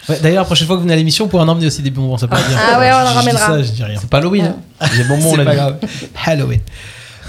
[0.08, 1.82] Ouais, D'ailleurs, la prochaine fois que vous venez à l'émission, vous pourrez en emmener aussi
[1.82, 2.16] des bonbons.
[2.16, 2.56] Ça peut être bien.
[2.58, 3.46] Ah ouais, on en Je dis ramènera.
[3.46, 3.98] ça, je dis rien.
[4.00, 4.54] C'est pas Halloween.
[4.80, 4.86] hein.
[4.96, 5.56] Les bonbons, on pas dit.
[5.56, 5.76] grave.
[6.24, 6.60] Halloween.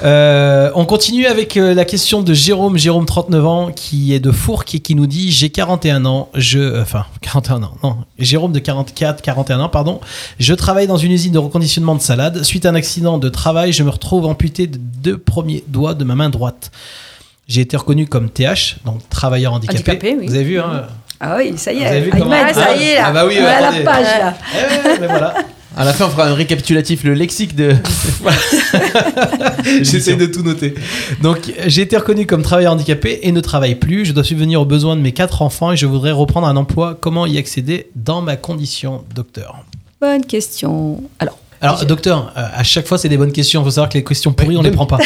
[0.04, 4.32] Euh, on continue avec euh, la question de Jérôme, Jérôme 39 ans, qui est de
[4.32, 8.52] Fourques et qui nous dit j'ai 41 ans, je euh, enfin 41 ans, non, Jérôme
[8.52, 10.00] de 44, 41 ans, pardon.
[10.39, 12.43] Je travaille dans une usine de reconditionnement de salade.
[12.43, 16.04] Suite à un accident de travail, je me retrouve amputé de deux premiers doigts de
[16.04, 16.72] ma main droite.
[17.47, 19.80] J'ai été reconnu comme TH, donc travailleur handicapé.
[19.91, 20.28] Handicapé, oui.
[20.28, 20.84] Vous avez vu, hein
[21.20, 21.82] Ah oui, ça y est.
[21.82, 23.04] Vous avez vu Ahmed, comment- Ah, ça y est, là.
[23.08, 24.34] Ah bah oui, on à la page là.
[24.56, 25.34] Eh mais voilà.
[25.80, 27.73] À la fin, on fera un récapitulatif, le lexique de.
[29.82, 30.75] J'essaie de tout noter.
[31.21, 34.03] Donc, j'ai été reconnu comme travailleur handicapé et ne travaille plus.
[34.03, 36.97] Je dois subvenir aux besoins de mes quatre enfants et je voudrais reprendre un emploi.
[36.99, 39.63] Comment y accéder dans ma condition, docteur?
[40.01, 41.01] Bonne question.
[41.17, 43.62] Alors, Alors, docteur, euh, à chaque fois, c'est des bonnes questions.
[43.62, 44.97] Il faut savoir que les questions pourries, on les prend pas.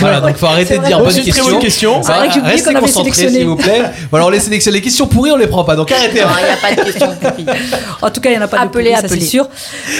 [0.00, 1.50] voilà, donc faut arrêter de dire bonnes c'est une très questions.
[1.52, 2.02] bonne question.
[2.02, 3.38] C'est vrai que j'ai oublié Restez qu'on avait concentrés, sélectionné.
[3.38, 3.82] s'il vous plaît.
[4.10, 4.74] Voilà, on les sélectionne.
[4.74, 5.76] Les questions pourries, on les prend pas.
[5.76, 6.20] Donc, arrêtez.
[6.22, 7.46] Non, il n'y a pas de question pourrie.
[8.02, 9.48] en tout cas, il n'y en a pas Appelez, de pourri, ça c'est sûr.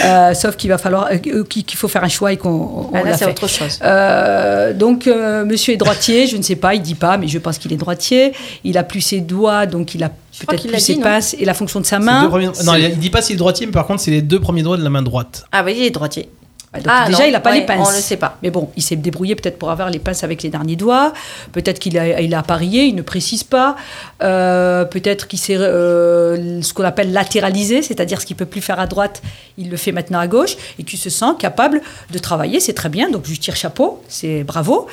[0.03, 3.03] Euh, sauf qu'il va falloir euh, qu'il faut faire un choix et qu'on on Ah,
[3.03, 3.31] l'a là, c'est fait.
[3.31, 3.79] autre chose.
[3.81, 7.37] Euh, donc, euh, monsieur est droitier, je ne sais pas, il dit pas, mais je
[7.39, 8.33] pense qu'il est droitier.
[8.65, 10.09] Il a plus ses doigts, donc il a
[10.39, 12.29] peut-être plus ses pinces et la fonction de sa main.
[12.65, 14.77] Non, il dit pas s'il est droitier, mais par contre, c'est les deux premiers doigts
[14.77, 15.45] de la main droite.
[15.51, 16.29] Ah oui, il est droitier.
[16.73, 17.85] Ah, donc Ah, déjà, non, il n'a pas ouais, les pinces.
[17.85, 18.37] on le sait pas.
[18.41, 21.11] Mais bon, il s'est débrouillé peut-être pour avoir les pinces avec les derniers doigts.
[21.51, 23.75] Peut-être qu'il a, il a parié, il ne précise pas.
[24.23, 28.79] Euh, peut-être qu'il s'est euh, ce qu'on appelle latéralisé, c'est-à-dire ce qu'il peut plus faire
[28.79, 29.21] à droite,
[29.57, 32.61] il le fait maintenant à gauche et qu'il se sent capable de travailler.
[32.61, 34.87] C'est très bien, donc je lui tire chapeau, c'est bravo.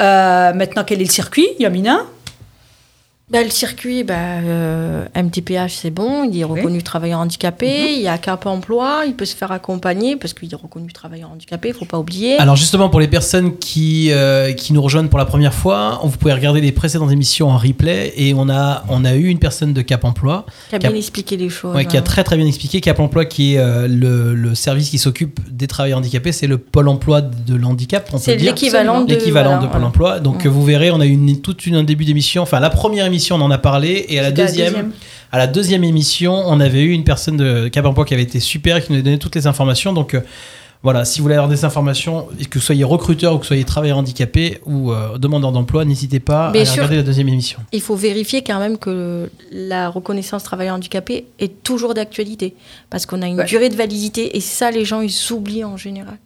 [0.00, 2.00] Euh, maintenant, quel est le circuit, Yamina?
[3.32, 4.14] Bah, le circuit, bah,
[4.44, 6.24] euh, MTPH, c'est bon.
[6.30, 7.94] Il est reconnu travailleur handicapé.
[7.94, 9.04] Il y a Cap Emploi.
[9.06, 11.68] Il peut se faire accompagner parce qu'il est reconnu travailleur handicapé.
[11.68, 12.36] Il faut pas oublier.
[12.36, 16.16] Alors justement, pour les personnes qui, euh, qui nous rejoignent pour la première fois, vous
[16.18, 19.72] pouvez regarder les précédentes émissions en replay et on a, on a eu une personne
[19.72, 21.74] de Cap Emploi qui a bien expliqué les choses.
[21.74, 22.02] ouais, qui a hein.
[22.02, 22.82] très très bien expliqué.
[22.82, 26.58] Cap Emploi qui est euh, le, le service qui s'occupe des travailleurs handicapés, c'est le
[26.58, 29.14] Pôle Emploi de l'handicap, on peut C'est l'équivalent de.
[29.14, 29.86] L'équivalent voilà, de Pôle voilà.
[29.86, 30.20] Emploi.
[30.20, 30.48] Donc Mm.
[30.48, 32.42] euh, vous verrez, on a eu une, toute une, un début d'émission.
[32.42, 34.90] Enfin, la première émission, on en a parlé et à la deuxième,
[35.30, 38.40] à la deuxième émission, on avait eu une personne de Cap Emploi qui avait été
[38.40, 39.92] super, et qui nous a donné toutes les informations.
[39.92, 40.20] Donc euh,
[40.82, 43.46] voilà, si vous voulez avoir des informations, et que vous soyez recruteur ou que vous
[43.46, 46.74] soyez travailleur handicapé ou euh, demandeur d'emploi, n'hésitez pas Bien à sûr.
[46.74, 47.60] regarder la deuxième émission.
[47.72, 52.54] Il faut vérifier quand même que la reconnaissance travailleur handicapé est toujours d'actualité.
[52.90, 53.44] Parce qu'on a une Ouais.
[53.44, 56.18] durée de validité et ça, les gens, ils s'oublient en général.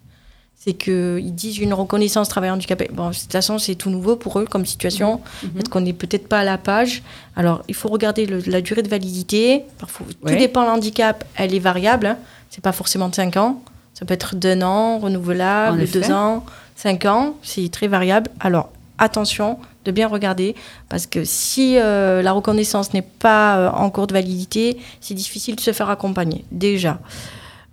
[0.67, 2.89] C'est qu'ils disent une reconnaissance travailleur handicapé.
[2.91, 5.21] Bon, de toute façon, c'est tout nouveau pour eux comme situation.
[5.41, 7.03] Peut-être qu'on n'est peut-être pas à la page.
[7.37, 9.63] Alors, il faut regarder le- la durée de validité.
[9.79, 10.33] Parfois, Ouais.
[10.33, 12.07] Tout dépend de l'handicap, elle est variable.
[12.07, 12.17] Hein.
[12.49, 13.61] C'est pas forcément de 5 ans.
[13.93, 15.85] Ça peut être d'un an, En renouvelable.
[15.87, 16.45] 2 ans,
[16.75, 17.35] 5 ans.
[17.43, 18.29] C'est très variable.
[18.41, 20.53] Alors, attention de bien regarder
[20.89, 25.55] parce que si euh, la reconnaissance n'est pas euh, en cours de validité, c'est difficile
[25.55, 26.99] de se faire accompagner déjà.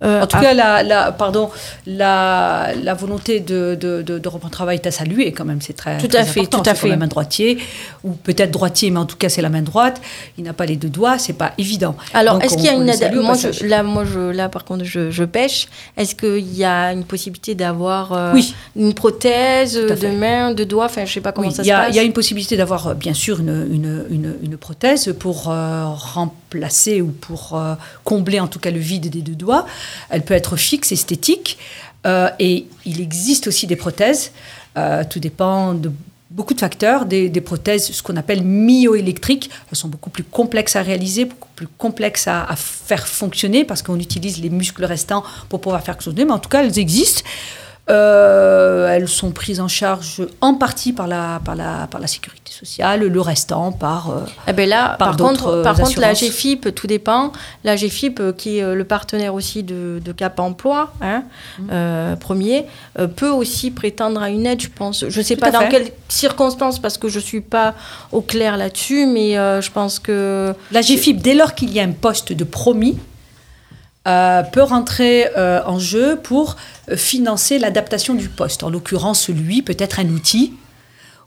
[0.03, 1.49] Euh, En tout cas, la, la- pardon,
[1.87, 5.61] la, la volonté de, de, de, de reprendre le travail est à saluer quand même.
[5.61, 6.57] C'est très, Tout très à fait, important.
[6.63, 6.89] tout à C'est quand fait.
[6.91, 7.57] même un droitier,
[8.03, 10.01] ou peut-être droitier, mais en tout cas, c'est la main droite.
[10.37, 11.95] Il n'a pas les deux doigts, c'est pas évident.
[12.13, 14.83] Alors, est-ce qu'il y a une ad- moi, je, là, moi, je, là, par contre,
[14.83, 15.67] je, je pêche.
[15.97, 18.53] Est-ce qu'il y a une possibilité d'avoir euh, Oui.
[18.75, 20.11] une prothèse de fait.
[20.11, 21.89] main, de doigt Enfin, je sais pas comment Oui, ça se y, a, passe.
[21.91, 25.45] il y a une possibilité d'avoir, euh, bien sûr, une, une, une, une prothèse pour
[25.49, 25.85] euh,
[26.55, 29.65] remplacer ou pour euh, combler en tout cas le vide des deux doigts.
[30.09, 31.57] Elle peut être fixe, esthétique,
[32.05, 34.31] euh, et il existe aussi des prothèses.
[34.77, 35.91] Euh, tout dépend de
[36.31, 39.49] beaucoup de facteurs, des, prothèses, ce qu'on appelle myoélectriques.
[39.71, 43.81] Elles sont beaucoup plus complexes à réaliser, beaucoup plus complexes à, à faire fonctionner parce
[43.81, 46.25] qu'on utilise les muscles restants pour pouvoir faire fonctionner.
[46.25, 47.21] Mais en tout cas, elles existent.
[47.87, 52.51] Euh, elles sont prises en charge en partie par la, par la, par la sécurité
[52.51, 54.09] sociale, le restant par...
[54.09, 55.61] euh, Eh ben là, par contre,
[55.99, 56.13] la.
[56.13, 57.31] GFIP, tout dépend.
[57.63, 61.23] La GFIP, euh, qui est euh, le partenaire aussi de, de Cap Emploi, hein,
[61.59, 61.67] Mmh.
[61.71, 62.65] euh, premier,
[63.15, 65.05] peut aussi prétendre à une aide, je pense.
[65.07, 65.69] Je ne sais Tout pas dans fait.
[65.69, 67.75] quelles circonstances, parce que je ne suis pas
[68.11, 70.53] au clair là-dessus, mais je pense que...
[70.71, 72.97] La GFIP, dès lors qu'il y a un poste de promis,
[74.07, 76.57] euh, peut rentrer euh, en jeu pour
[76.91, 78.63] euh, financer l'adaptation du poste.
[78.63, 80.53] En l'occurrence, lui peut être un outil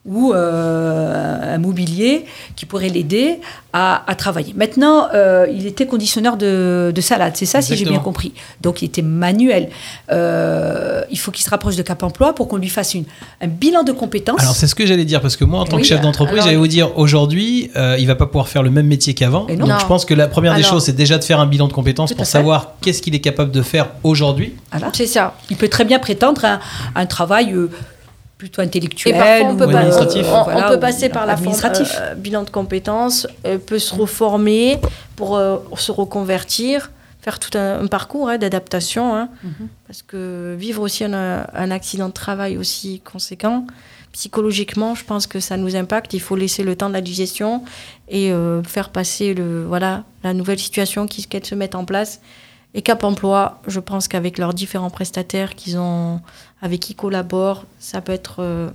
[0.08, 2.24] ou euh, un mobilier
[2.56, 3.40] qui pourrait l'aider
[3.72, 4.54] à, à travailler.
[4.56, 8.32] Maintenant, euh, il était conditionneur de, de salade, c'est ça si j'ai bien compris.
[8.62, 9.68] Donc il était manuel.
[10.10, 13.04] Euh, il faut qu'il se rapproche de Cap Emploi pour qu'on lui fasse une,
[13.42, 14.40] un bilan de compétences.
[14.40, 16.42] Alors c'est ce que j'allais dire parce que moi en tant Oui, que chef d'entreprise
[16.42, 19.58] j'allais vous dire aujourd'hui euh, il va pas pouvoir faire le même métier qu'avant donc
[19.58, 19.78] non.
[19.78, 21.72] je pense que la première des Alors- choses c'est déjà de faire un bilan de
[21.72, 24.54] compétences pour savoir qu'est-ce qu'il est capable de faire aujourd'hui.
[24.94, 25.34] C'est ça.
[25.50, 26.60] Il peut très bien prétendre à,
[26.94, 27.54] un travail
[28.38, 29.16] euh, plutôt Et intellectuel.
[29.18, 30.26] parfois, on peut, ou, pas- administratif.
[30.28, 31.96] on- on voilà, peut passer par la forme, administratif.
[32.00, 34.78] euh, bilan de compétences, euh, peut se reformer
[35.16, 39.14] pour euh, se reconvertir, faire tout un, un parcours hein, d'adaptation.
[39.14, 39.28] hein.
[39.42, 39.68] Mhm.
[39.86, 43.66] Parce que vivre aussi un, un accident de travail aussi conséquent,
[44.12, 46.12] psychologiquement, je pense que ça nous impacte.
[46.14, 47.62] Il faut laisser le temps de la digestion
[48.08, 52.20] et euh, faire passer le, voilà, la nouvelle situation qui qu'elle se mette en place.
[52.74, 56.20] Et Cap Emploi, je pense qu'avec leurs différents prestataires qu'ils ont,
[56.62, 58.68] avec qui ils collaborent, ça peut être euh,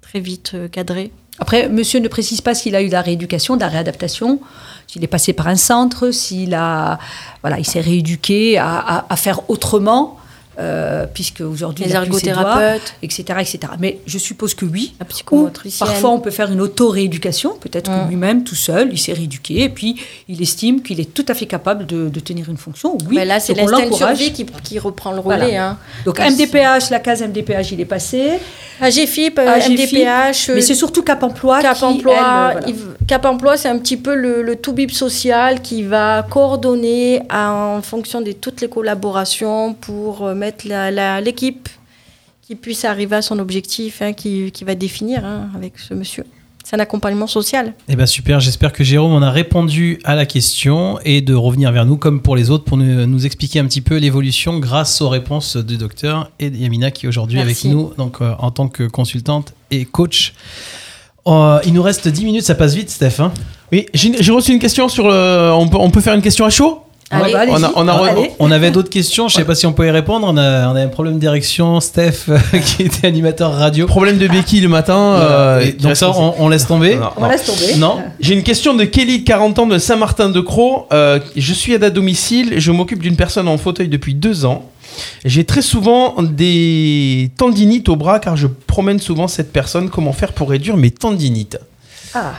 [0.00, 1.12] très vite euh, cadré.
[1.38, 4.40] Après, monsieur ne précise pas s'il a eu de la rééducation, de la réadaptation,
[4.86, 6.98] s'il est passé par un centre, s'il a,
[7.42, 10.18] voilà, il s'est rééduqué à faire autrement,
[10.58, 13.58] euh, puisque aujourd'hui Les ergothérapeutes, etc., etc.
[13.78, 14.94] Mais je suppose que oui.
[15.00, 18.08] la Ou parfois on peut faire une auto-rééducation, peut-être que Mm.
[18.08, 19.96] lui-même, tout seul, il s'est rééduqué et puis
[20.28, 22.96] il estime qu'il est tout à fait capable de, de tenir une fonction.
[23.08, 25.44] Oui, Mais là, c'est l'instinct survie qui, qui reprend le Voilà.
[25.44, 25.56] relais.
[25.56, 25.78] Hein.
[26.04, 26.18] Donc.
[26.18, 28.38] MDPH, la case MDPH, il est passé.
[28.80, 32.68] AGFIP, euh, AGFIP, MDPH, Mais c'est surtout Cap Emploi Cap qui, Emploi, elle, euh, voilà.
[32.68, 32.74] il-
[33.06, 37.80] Cap Emploi, c'est un petit peu le, le tout bip social qui va coordonner en
[37.80, 40.66] fonction de toutes les collaborations pour euh, mettre
[41.22, 41.68] l'équipe
[42.42, 46.24] qui puisse arriver à son objectif, hein, qui, qui va définir hein, avec ce monsieur.
[46.64, 47.74] C'est un accompagnement social.
[47.88, 51.70] Eh ben super, j'espère que Jérôme en a répondu à la question et de revenir
[51.70, 55.00] vers nous comme pour les autres pour nous, nous expliquer un petit peu l'évolution grâce
[55.00, 58.50] aux réponses du docteur et de Yamina qui est aujourd'hui avec nous donc euh, en
[58.50, 60.34] tant que consultante et coach.
[61.26, 63.20] Euh, il nous reste 10 minutes, ça passe vite Steph.
[63.20, 63.32] hein.
[63.72, 65.50] Oui, j'ai reçu une question sur le.
[65.52, 66.82] On peut, on peut faire une question à chaud?
[67.12, 67.32] Ouais, Allez.
[67.32, 67.54] bah, allez-y.
[67.54, 68.30] On a- on a re- Allez.
[68.40, 70.26] On avait d'autres questions, je sais pas si on peut y répondre.
[70.28, 72.26] On a, on a un problème d'érection, Steph
[72.64, 73.86] qui était animateur radio.
[73.86, 74.96] Problème de béquille le matin.
[75.14, 76.96] euh, donc ça, on, on laisse tomber.
[76.96, 77.28] Non, On non.
[77.28, 77.76] laisse tomber.
[77.78, 77.98] Non.
[78.18, 80.88] J'ai une question de Kelly, 40 ans, de Saint-Martin-de-Croix.
[80.92, 84.44] Euh, je suis aide à domicile et je m'occupe d'une personne en fauteuil depuis deux
[84.44, 84.64] ans.
[85.24, 89.90] J'ai très souvent des tendinites au bras car je promène souvent cette personne.
[89.90, 91.58] Comment faire pour réduire mes tendinites
[92.14, 92.32] Ah.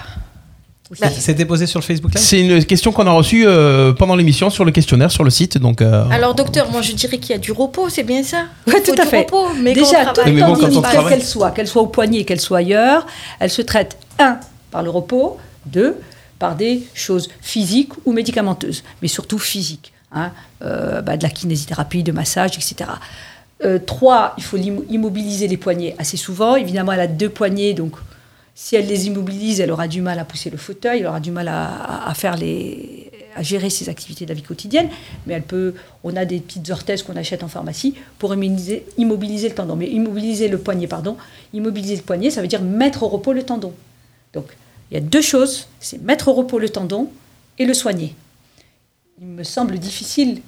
[1.19, 4.49] C'était posé sur le Facebook Live C'est une question qu'on a reçue euh, pendant l'émission
[4.49, 5.57] sur le questionnaire sur le site.
[5.57, 8.45] Donc, euh, Alors, docteur, moi je dirais qu'il y a du repos, c'est bien ça?
[8.65, 9.17] Faut tout à du fait.
[9.19, 12.39] repos, mais Déjà, toute bon, tendinite, quelle travaille- qu'elle soit, qu'elle soit au poignet, qu'elle
[12.39, 13.05] soit ailleurs,
[13.41, 14.39] elle se traite, un,
[14.71, 15.35] par le repos,
[15.65, 15.97] deux,
[16.39, 19.91] par des choses physiques ou médicamenteuses, mais surtout physiques.
[20.11, 20.31] Hein,
[20.61, 22.89] euh, bah, de la kinésithérapie, de massage, etc.
[23.63, 26.55] Euh, trois, il faut immobiliser les poignets assez souvent.
[26.55, 27.95] Évidemment, elle a deux poignets, donc
[28.55, 31.31] si elle les immobilise, elle aura du mal à pousser le fauteuil, elle aura du
[31.31, 34.89] mal à faire les, à gérer ses activités de la vie quotidienne.
[35.25, 39.49] Mais elle peut, on a des petites orthèses qu'on achète en pharmacie pour immobiliser, immobiliser
[39.49, 39.75] le tendon.
[39.75, 41.17] Mais immobiliser le poignet, pardon,
[41.53, 43.73] immobiliser le poignet, ça veut dire mettre au repos le tendon.
[44.33, 44.45] Donc,
[44.89, 47.09] il y a deux choses, c'est mettre au repos le tendon
[47.59, 48.15] et le soigner.
[49.19, 50.41] Il me semble difficile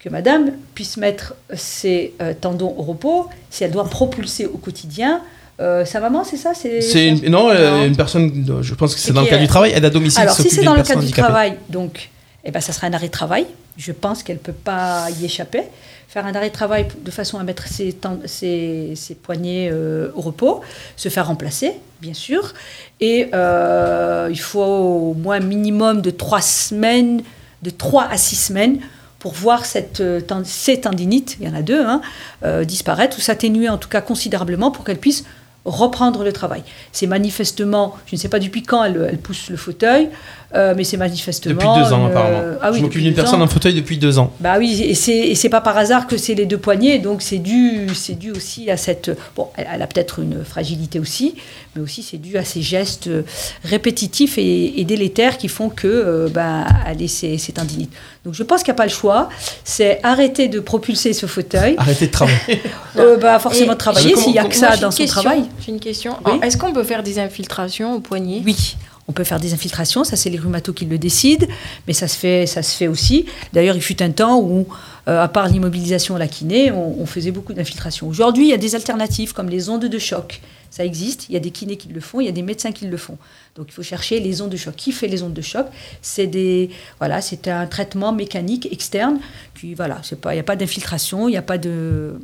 [0.00, 5.20] que madame puisse mettre ses euh, tendons au repos si elle doit propulser au quotidien.
[5.60, 6.52] euh, sa maman, c'est ça?
[6.54, 9.48] C'est une, non, euh, une personne, de- je pense que c'est dans le cadre du
[9.48, 10.20] travail, aide à domicile.
[10.20, 12.10] Alors, si c'est dans le cadre du travail, donc,
[12.44, 13.46] eh ben, ça sera un arrêt de travail.
[13.78, 15.62] Je pense qu'elle ne peut pas y échapper.
[16.08, 20.10] Faire un arrêt de travail de façon à mettre ses, ten- ses- ses poignets euh,
[20.14, 20.60] au repos,
[20.96, 21.72] se faire remplacer,
[22.02, 22.52] bien sûr.
[23.00, 27.22] Et euh, il faut au moins un minimum de trois semaines,
[27.66, 28.78] de trois à six semaines,
[29.18, 32.00] pour voir cette, euh, ces tendinites, il y en a deux, hein,
[32.44, 35.24] euh, disparaître ou s'atténuer en tout cas considérablement pour qu'elle puisse
[35.64, 36.62] reprendre le travail.
[36.92, 40.10] C'est manifestement, je ne sais pas depuis quand elle, elle pousse le fauteuil,
[40.56, 41.54] euh, mais c'est manifestement...
[41.54, 42.42] Depuis deux ans, apparemment.
[42.62, 44.32] Ah oui, je m'occupe d'une personne en fauteuil depuis deux ans.
[44.40, 47.22] Bah oui, et c'est et c'est pas par hasard que c'est les deux poignets, donc
[47.22, 49.10] c'est dû, c'est dû aussi à cette.
[49.36, 51.34] Bon, elle, a peut-être une fragilité aussi,
[51.74, 53.22] mais aussi c'est dû à ces gestes euh,
[53.64, 57.92] répétitifs et, et délétères qui font que euh, bah, elle ces, ces tendinites.
[58.24, 59.28] Donc je pense qu'il n'y a pas le choix,
[59.64, 62.62] c'est arrêter de propulser ce fauteuil, Arrêtez de travailler.
[62.96, 65.44] euh, bah, forcément Et- travailler s'il n'y a que ça dans son question, travail.
[65.64, 66.16] J'ai une question.
[66.24, 66.32] Oui.
[66.42, 68.42] Est-ce qu'on peut faire des infiltrations au poignet?
[68.44, 68.76] Oui,
[69.08, 71.46] on peut faire des infiltrations, ça c'est les rhumatos qui le décident,
[71.86, 73.26] mais ça se fait, ça se fait aussi.
[73.52, 74.66] D'ailleurs, il fut un temps où,
[75.08, 78.08] euh, à part l'immobilisation à la kiné, on, on faisait beaucoup d'infiltrations.
[78.08, 80.40] Aujourd'hui, il y a des alternatives comme les ondes de choc.
[80.70, 82.72] Ça existe, il y a des kinés qui le font, il y a des médecins
[82.72, 83.16] qui le font.
[83.54, 84.74] Donc il faut chercher les ondes de choc.
[84.74, 85.66] Qui fait les ondes de choc?
[86.02, 89.18] C'est des voilà, c'est un traitement mécanique externe
[89.58, 92.18] qui voilà, c'est pas il n'y a pas d'infiltration, il n'y a pas de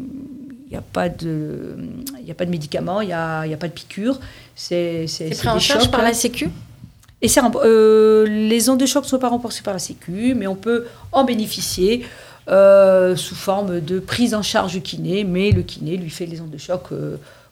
[0.71, 1.77] il Il n'y a pas de,
[2.23, 4.19] il y a pas de médicaments, il n'y a, a pas de piqûre.
[4.57, 5.07] C'est
[5.39, 6.49] pris en charge chocs, par la Sécu?
[7.23, 7.29] Et
[7.65, 10.87] euh, les ondes de choc ne sont pas remboursées par la Sécu, mais on peut
[11.13, 12.05] en bénéficier
[12.49, 16.41] euh, sous forme de prise en charge du kiné, mais le kiné lui fait les
[16.41, 16.89] ondes de choc.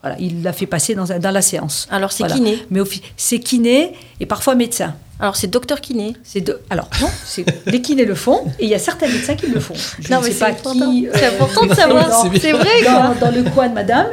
[0.02, 1.86] Voilà, il l'a fait passer dans, la séance.
[1.90, 2.34] Alors c'est Voilà.
[2.36, 2.58] kiné.
[2.70, 2.80] Mais
[3.16, 4.94] c'est kiné et parfois médecin.
[5.22, 6.16] Alors c'est docteur kiné.
[6.22, 9.34] C'est de- alors non, c'est les kinés le font et il y a certains médecins
[9.34, 9.74] qui le font.
[9.98, 10.90] Je Non, ne mais sais pas important.
[10.90, 11.06] qui.
[11.12, 12.08] C'est euh, important de savoir.
[12.08, 13.14] dans- C'est vrai quoi.
[13.20, 14.06] dans, dans le coin de madame,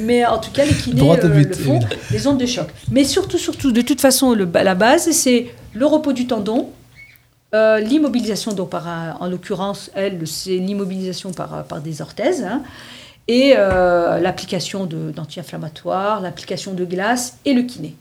[0.00, 1.78] mais en tout cas les kinés euh, but, le font,
[2.10, 2.66] les ondes de choc.
[2.90, 6.70] Mais surtout, surtout, de toute façon, le, la base, c'est le repos du tendon,
[7.54, 12.62] euh, l'immobilisation, donc par, un- en l'occurrence, elle, c'est l'immobilisation par, par des orthèses, hein,
[13.28, 17.94] et euh, l'application de- d'anti-inflammatoires, l'application de glace et le kiné.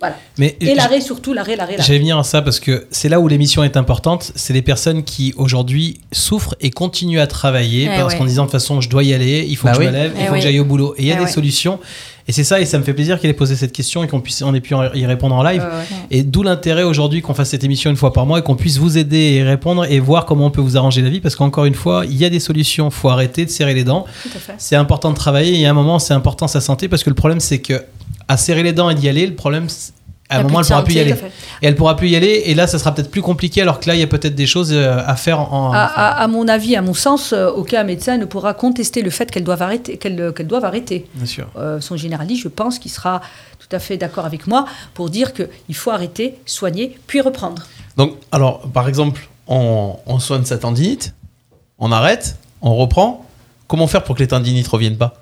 [0.00, 0.14] Voilà.
[0.38, 1.84] Mais Et l'arrêt surtout, l'arrêt, l'arrêt, l'arrêt.
[1.84, 4.30] J'allais venir à ça parce que c'est là où l'émission est importante.
[4.36, 8.18] C'est les personnes qui aujourd'hui souffrent et continuent à travailler Eh parce ouais.
[8.20, 9.86] qu'en disant de toute façon je dois y aller, il faut Bah que oui.
[9.86, 10.38] je me lève, il Eh faut oui.
[10.38, 10.94] que j'aille au boulot.
[10.98, 11.30] Et il y a Eh des ouais.
[11.30, 11.80] solutions.
[12.28, 14.20] Et c'est ça, et ça me fait plaisir qu'elle ait posé cette question et qu'on
[14.20, 15.62] puisse, on ait pu y répondre en live.
[15.62, 15.96] Ouais.
[16.10, 18.76] Et d'où l'intérêt aujourd'hui qu'on fasse cette émission une fois par mois et qu'on puisse
[18.76, 21.64] vous aider et répondre et voir comment on peut vous arranger la vie parce qu'encore
[21.64, 22.90] une fois, il y a des solutions.
[22.90, 24.04] Faut arrêter de serrer les dents.
[24.58, 27.16] C'est important de travailler et à un moment, c'est important sa santé parce que le
[27.16, 27.82] problème, c'est que
[28.28, 29.68] à serrer les dents et d'y aller, le problème,
[30.30, 31.14] à un moment, elle pourra plus y aller.
[31.62, 32.42] Et elle pourra plus y aller.
[32.46, 33.62] Et là, ça sera peut-être plus compliqué.
[33.62, 35.72] Alors que là, il y a peut-être des choses euh, à faire en.
[35.72, 39.10] À, à- à mon avis, à mon sens, euh, aucun médecin ne pourra contester le
[39.10, 39.96] fait qu'elle doive arrêter.
[39.96, 41.06] Qu'elle qu'elle doive arrêter.
[41.14, 41.46] Bien sûr.
[41.56, 43.22] Euh, son généraliste, je pense qu'il sera
[43.58, 47.62] tout à fait d'accord avec moi pour dire qu'il faut arrêter, soigner, puis reprendre.
[47.96, 51.14] Donc, alors, par exemple, on, on soigne sa tendinite,
[51.78, 53.24] on arrête, on reprend.
[53.66, 55.14] Comment faire pour que les tendinites reviennent pas?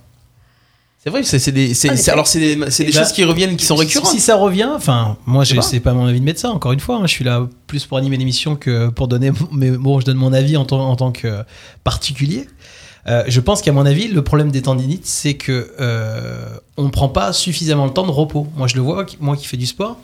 [1.06, 2.92] C'est vrai, c'est c'est des, c'est- Ah, c'est- c'est- alors c'est des, c'est des Eh
[2.92, 4.10] ben, choses qui reviennent, qui sont récurrentes.
[4.10, 5.62] Si, ça revient, enfin, moi, je- pas.
[5.62, 6.96] c'est pas mon avis de médecin, encore une fois.
[6.96, 9.30] hein, je suis là plus pour animer l'émission que pour donner.
[9.52, 11.44] Mais bon, je donne mon avis en, tant- en tant que
[11.84, 12.48] particulier.
[13.06, 16.90] Euh, je pense qu'à mon avis, le problème des tendinites, c'est que euh, on ne
[16.90, 18.48] prend pas suffisamment le temps de repos.
[18.56, 19.98] Moi, je le vois, moi qui fais du sport,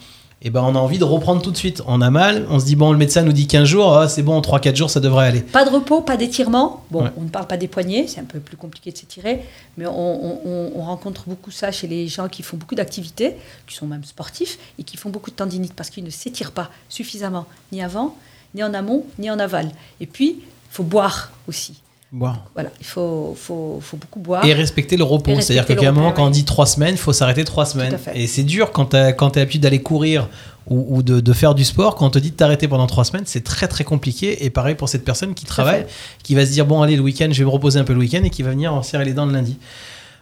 [0.45, 1.82] et ben, on a envie de reprendre tout de suite.
[1.86, 4.22] On a mal, on se dit, bon, le médecin nous dit 15 jours, ah, c'est
[4.22, 5.40] bon, en 3-4 jours, ça devrait aller.
[5.40, 6.84] Pas de repos, pas d'étirement.
[6.90, 7.11] Bon, Ouais.
[7.16, 9.43] on ne parle pas des poignets, c'est un peu plus compliqué de s'étirer,
[9.78, 13.36] mais on, on- on- on rencontre beaucoup ça chez les gens qui font beaucoup d'activités,
[13.68, 16.70] qui sont même sportifs, et qui font beaucoup de tendinite parce qu'ils ne s'étirent pas
[16.88, 18.16] suffisamment, ni avant,
[18.55, 19.70] ni en amont, ni en aval.
[20.01, 20.43] Et puis, il
[20.74, 21.80] faut boire aussi.
[22.15, 22.33] Bon.
[22.53, 24.45] Voilà, il faut, faut, faut beaucoup boire.
[24.45, 25.41] Et respecter le repos.
[25.41, 27.95] C'est-à-dire qu'à un moment, quand on dit trois semaines, il faut s'arrêter trois semaines.
[27.95, 28.13] à fait.
[28.19, 30.29] Et c'est dur quand tu as, quand as l'habitude d'aller courir
[30.67, 31.95] ou, ou de, de faire du sport.
[31.95, 34.45] Quand on te dit de t'arrêter pendant trois semaines, c'est très très compliqué.
[34.45, 35.87] Et pareil pour cette personne qui travaille,
[36.23, 38.01] qui va se dire bon, allez, le week-end, je vais me reposer un peu le
[38.01, 39.57] week-end et qui va venir en serrer les dents le lundi.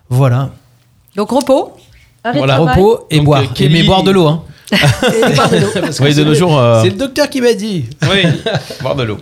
[0.08, 0.50] Voilà.
[1.16, 1.72] Donc, repos,
[2.22, 2.58] Voilà.
[2.58, 3.42] Repos et Donc, boire.
[3.42, 4.28] euh, Kelly- Et mais boire de l'eau.
[4.28, 4.44] Hein.
[4.72, 5.66] et boire de l'eau.
[6.00, 6.56] Oui, de c'est nos le- jours.
[6.56, 7.86] euh, C'est le docteur qui m'a dit.
[8.02, 8.22] Oui,
[8.80, 9.18] boire de l'eau.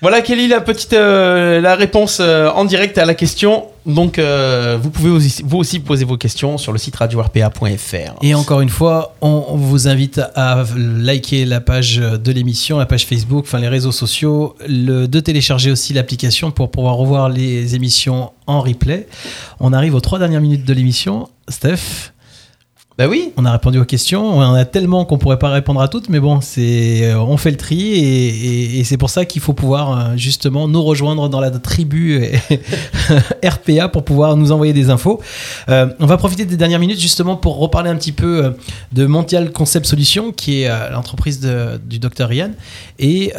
[0.00, 3.64] Voilà, Kelly, la petite euh, la réponse euh, en direct à la question.
[3.84, 8.14] Donc, euh, vous pouvez aussi, vous aussi poser vos questions sur le site radio-rpa.fr.
[8.22, 13.06] Et encore une fois, on, vous invite à liker la page de l'émission, la page
[13.06, 18.30] Facebook, enfin les réseaux sociaux, le, de télécharger aussi l'application pour pouvoir revoir les émissions
[18.46, 19.08] en replay.
[19.58, 21.28] On arrive aux trois dernières minutes de l'émission.
[21.48, 22.12] Steph,
[22.98, 23.32] Bah oui.
[23.36, 24.26] on a répondu aux questions.
[24.26, 27.36] On en a tellement qu'on pourrait pas répondre à toutes, mais bon, c'est euh, on
[27.36, 27.92] fait le tri
[28.80, 32.20] et, c'est pour ça qu'il faut pouvoir euh, justement nous rejoindre dans la tribu
[33.44, 35.22] RPA pour pouvoir nous envoyer des infos.
[35.68, 38.56] Euh, on va profiter des dernières minutes justement pour reparler un petit peu
[38.90, 41.40] de Mondial Concept Solutions, qui est l'entreprise
[41.86, 42.50] du docteur Ian.
[42.98, 43.32] Et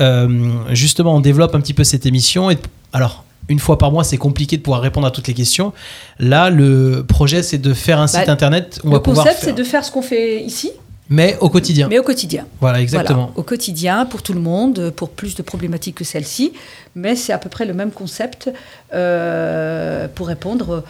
[0.70, 2.50] justement, on développe un petit peu cette émission.
[2.50, 2.58] Et
[2.94, 3.26] alors.
[3.50, 5.74] Une fois par mois, c'est compliqué de pouvoir répondre à toutes les questions.
[6.20, 8.80] Là, le projet, c'est de faire un site Bah, internet.
[8.84, 10.72] où On Le va concept, c'est de faire ce qu'on fait ici,
[11.10, 11.88] mais au quotidien.
[11.90, 12.46] mais au quotidien.
[12.62, 13.26] Voilà, exactement.
[13.26, 16.54] Voilà, au quotidien, pour tout le monde, pour plus de problématiques que celle-ci.
[16.96, 18.52] Mais c'est à peu près le même concept
[18.94, 20.84] euh, pour répondre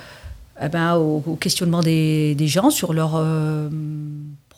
[0.61, 3.69] eh ben, aux, questionnements des, des gens sur leurs euh,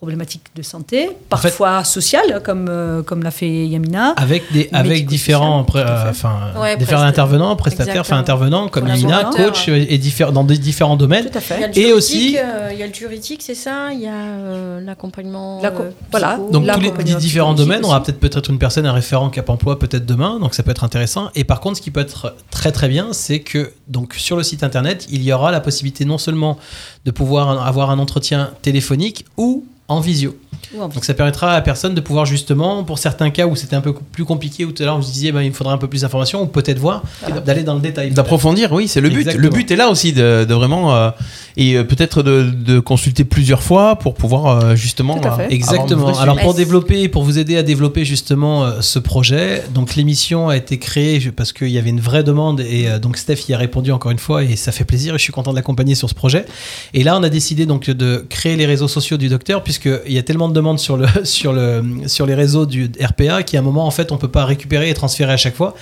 [0.05, 4.13] problématiques de santé, parfois sociales, comme, euh, comme l'a fait Yamina.
[4.17, 9.25] Avec des avec différents euh, enfin Ouais, différents presta- intervenants, prestataires, enfin intervenants comme Yamina,
[9.25, 11.29] coach et diffère- dans des différents domaines.
[11.29, 11.79] Tout à Il y a fait.
[11.81, 13.93] le Et aussi- juridique, euh, il y a le juridique, c'est ça?
[13.93, 15.61] Il y a euh, l'accompagnement.
[15.61, 16.39] La co- euh, voilà.
[16.51, 19.77] Donc tous les différents domaines, on aura peut-être peut-être une personne, un référent Cap Emploi
[19.77, 21.29] peut-être demain, donc ça peut être intéressant.
[21.35, 24.41] Et par contre, ce qui peut être très très bien, c'est que donc sur le
[24.41, 26.57] site internet, il y aura la possibilité non seulement
[27.05, 30.35] de pouvoir avoir un entretien téléphonique ou en visio.
[30.75, 33.55] Ou en Donc ça permettra à la personne de pouvoir justement, pour certains cas où
[33.55, 35.73] c'était un peu plus compliqué, où tout à l'heure vous disiez ben, il me faudrait
[35.73, 37.03] un peu plus d'informations, ou peut-être voir,
[37.45, 38.11] d'aller dans le détail.
[38.11, 39.17] D'approfondir, oui, c'est le but.
[39.19, 39.43] Exactement.
[39.43, 41.09] Le but est là aussi de, de vraiment euh,
[41.57, 45.17] et euh, peut-être de, de consulter plusieurs fois pour pouvoir euh, justement.
[45.19, 45.43] Tout à fait.
[45.45, 46.17] euh, Exactement.
[46.19, 50.55] Alors pour développer, pour vous aider à développer justement euh, ce projet, donc l'émission a
[50.57, 53.57] été créée parce qu'il y avait une vraie demande et euh, donc Steph y a
[53.57, 56.07] répondu encore une fois et ça fait plaisir et je suis content de l'accompagner sur
[56.09, 56.45] ce projet.
[56.93, 60.17] Et là on a décidé donc de créer les réseaux sociaux du docteur puisqu'il y
[60.17, 63.61] a tellement de demandes sur le sur le sur les réseaux du RPA qu'à un
[63.61, 65.75] moment en fait on peut pas récupérer et transférer à chaque fois.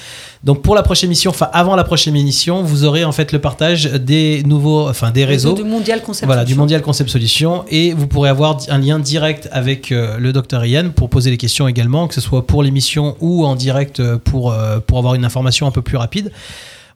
[0.44, 3.40] Donc pour la prochaine émission, enfin avant la prochaine émission, vous aurez en fait le
[3.40, 5.54] partage des nouveaux, enfin des réseaux.
[5.54, 6.56] du Mondial Concept Voilà, du.
[6.56, 7.66] Mondial Concept Solutions.
[7.70, 11.38] Et vous pourrez avoir un lien direct avec euh, le docteur Ian pour poser les
[11.38, 15.16] questions également, que ce soit pour l'émission ou en direct euh, pour, euh, pour avoir
[15.16, 16.32] une information un peu plus rapide.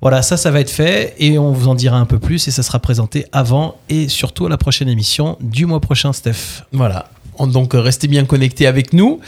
[0.02, 2.52] Voilà, ça, ça va être fait et on vous en dira un peu plus et
[2.52, 6.64] ça sera présenté avant et surtout à la prochaine émission du mois prochain, Steph.
[6.72, 7.08] Voilà.
[7.40, 9.20] Donc euh, restez bien connectés avec nous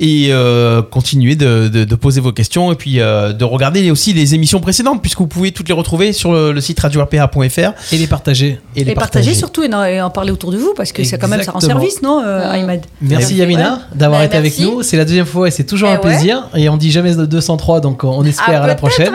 [0.00, 4.12] et euh, continuez de, de- de poser vos questions et puis euh, de regarder aussi
[4.12, 7.98] les émissions précédentes puisque vous pouvez toutes les retrouver sur le, le site radio-rpa.fr Et
[7.98, 8.60] les partager.
[8.76, 11.02] et les Et partager surtout et en, et en parler autour de vous parce que
[11.04, 12.50] c'est quand même ça rend service, non, euh.
[12.50, 12.82] Ahmed?
[13.00, 13.40] Merci Ouais.
[13.40, 14.82] Yamina d'avoir Bah, été avec nous.
[14.82, 16.48] C'est la deuxième fois et c'est toujours Eh un plaisir.
[16.54, 19.14] Et on dit jamais de 203, donc on espère Ah, à la prochaine.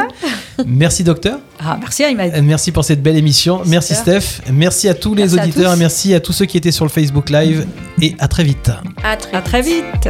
[0.66, 1.40] Merci docteur.
[1.60, 2.34] Ah, merci Ahmed.
[2.36, 3.62] Euh, Merci pour cette belle émission.
[3.66, 4.42] Merci Steph.
[4.52, 5.74] Merci à tous les à auditeurs.
[5.74, 5.80] tous.
[5.80, 7.66] Merci à tous ceux qui étaient sur le Facebook Live.
[8.02, 8.72] Et à très vite.
[9.04, 10.10] À très À très vite.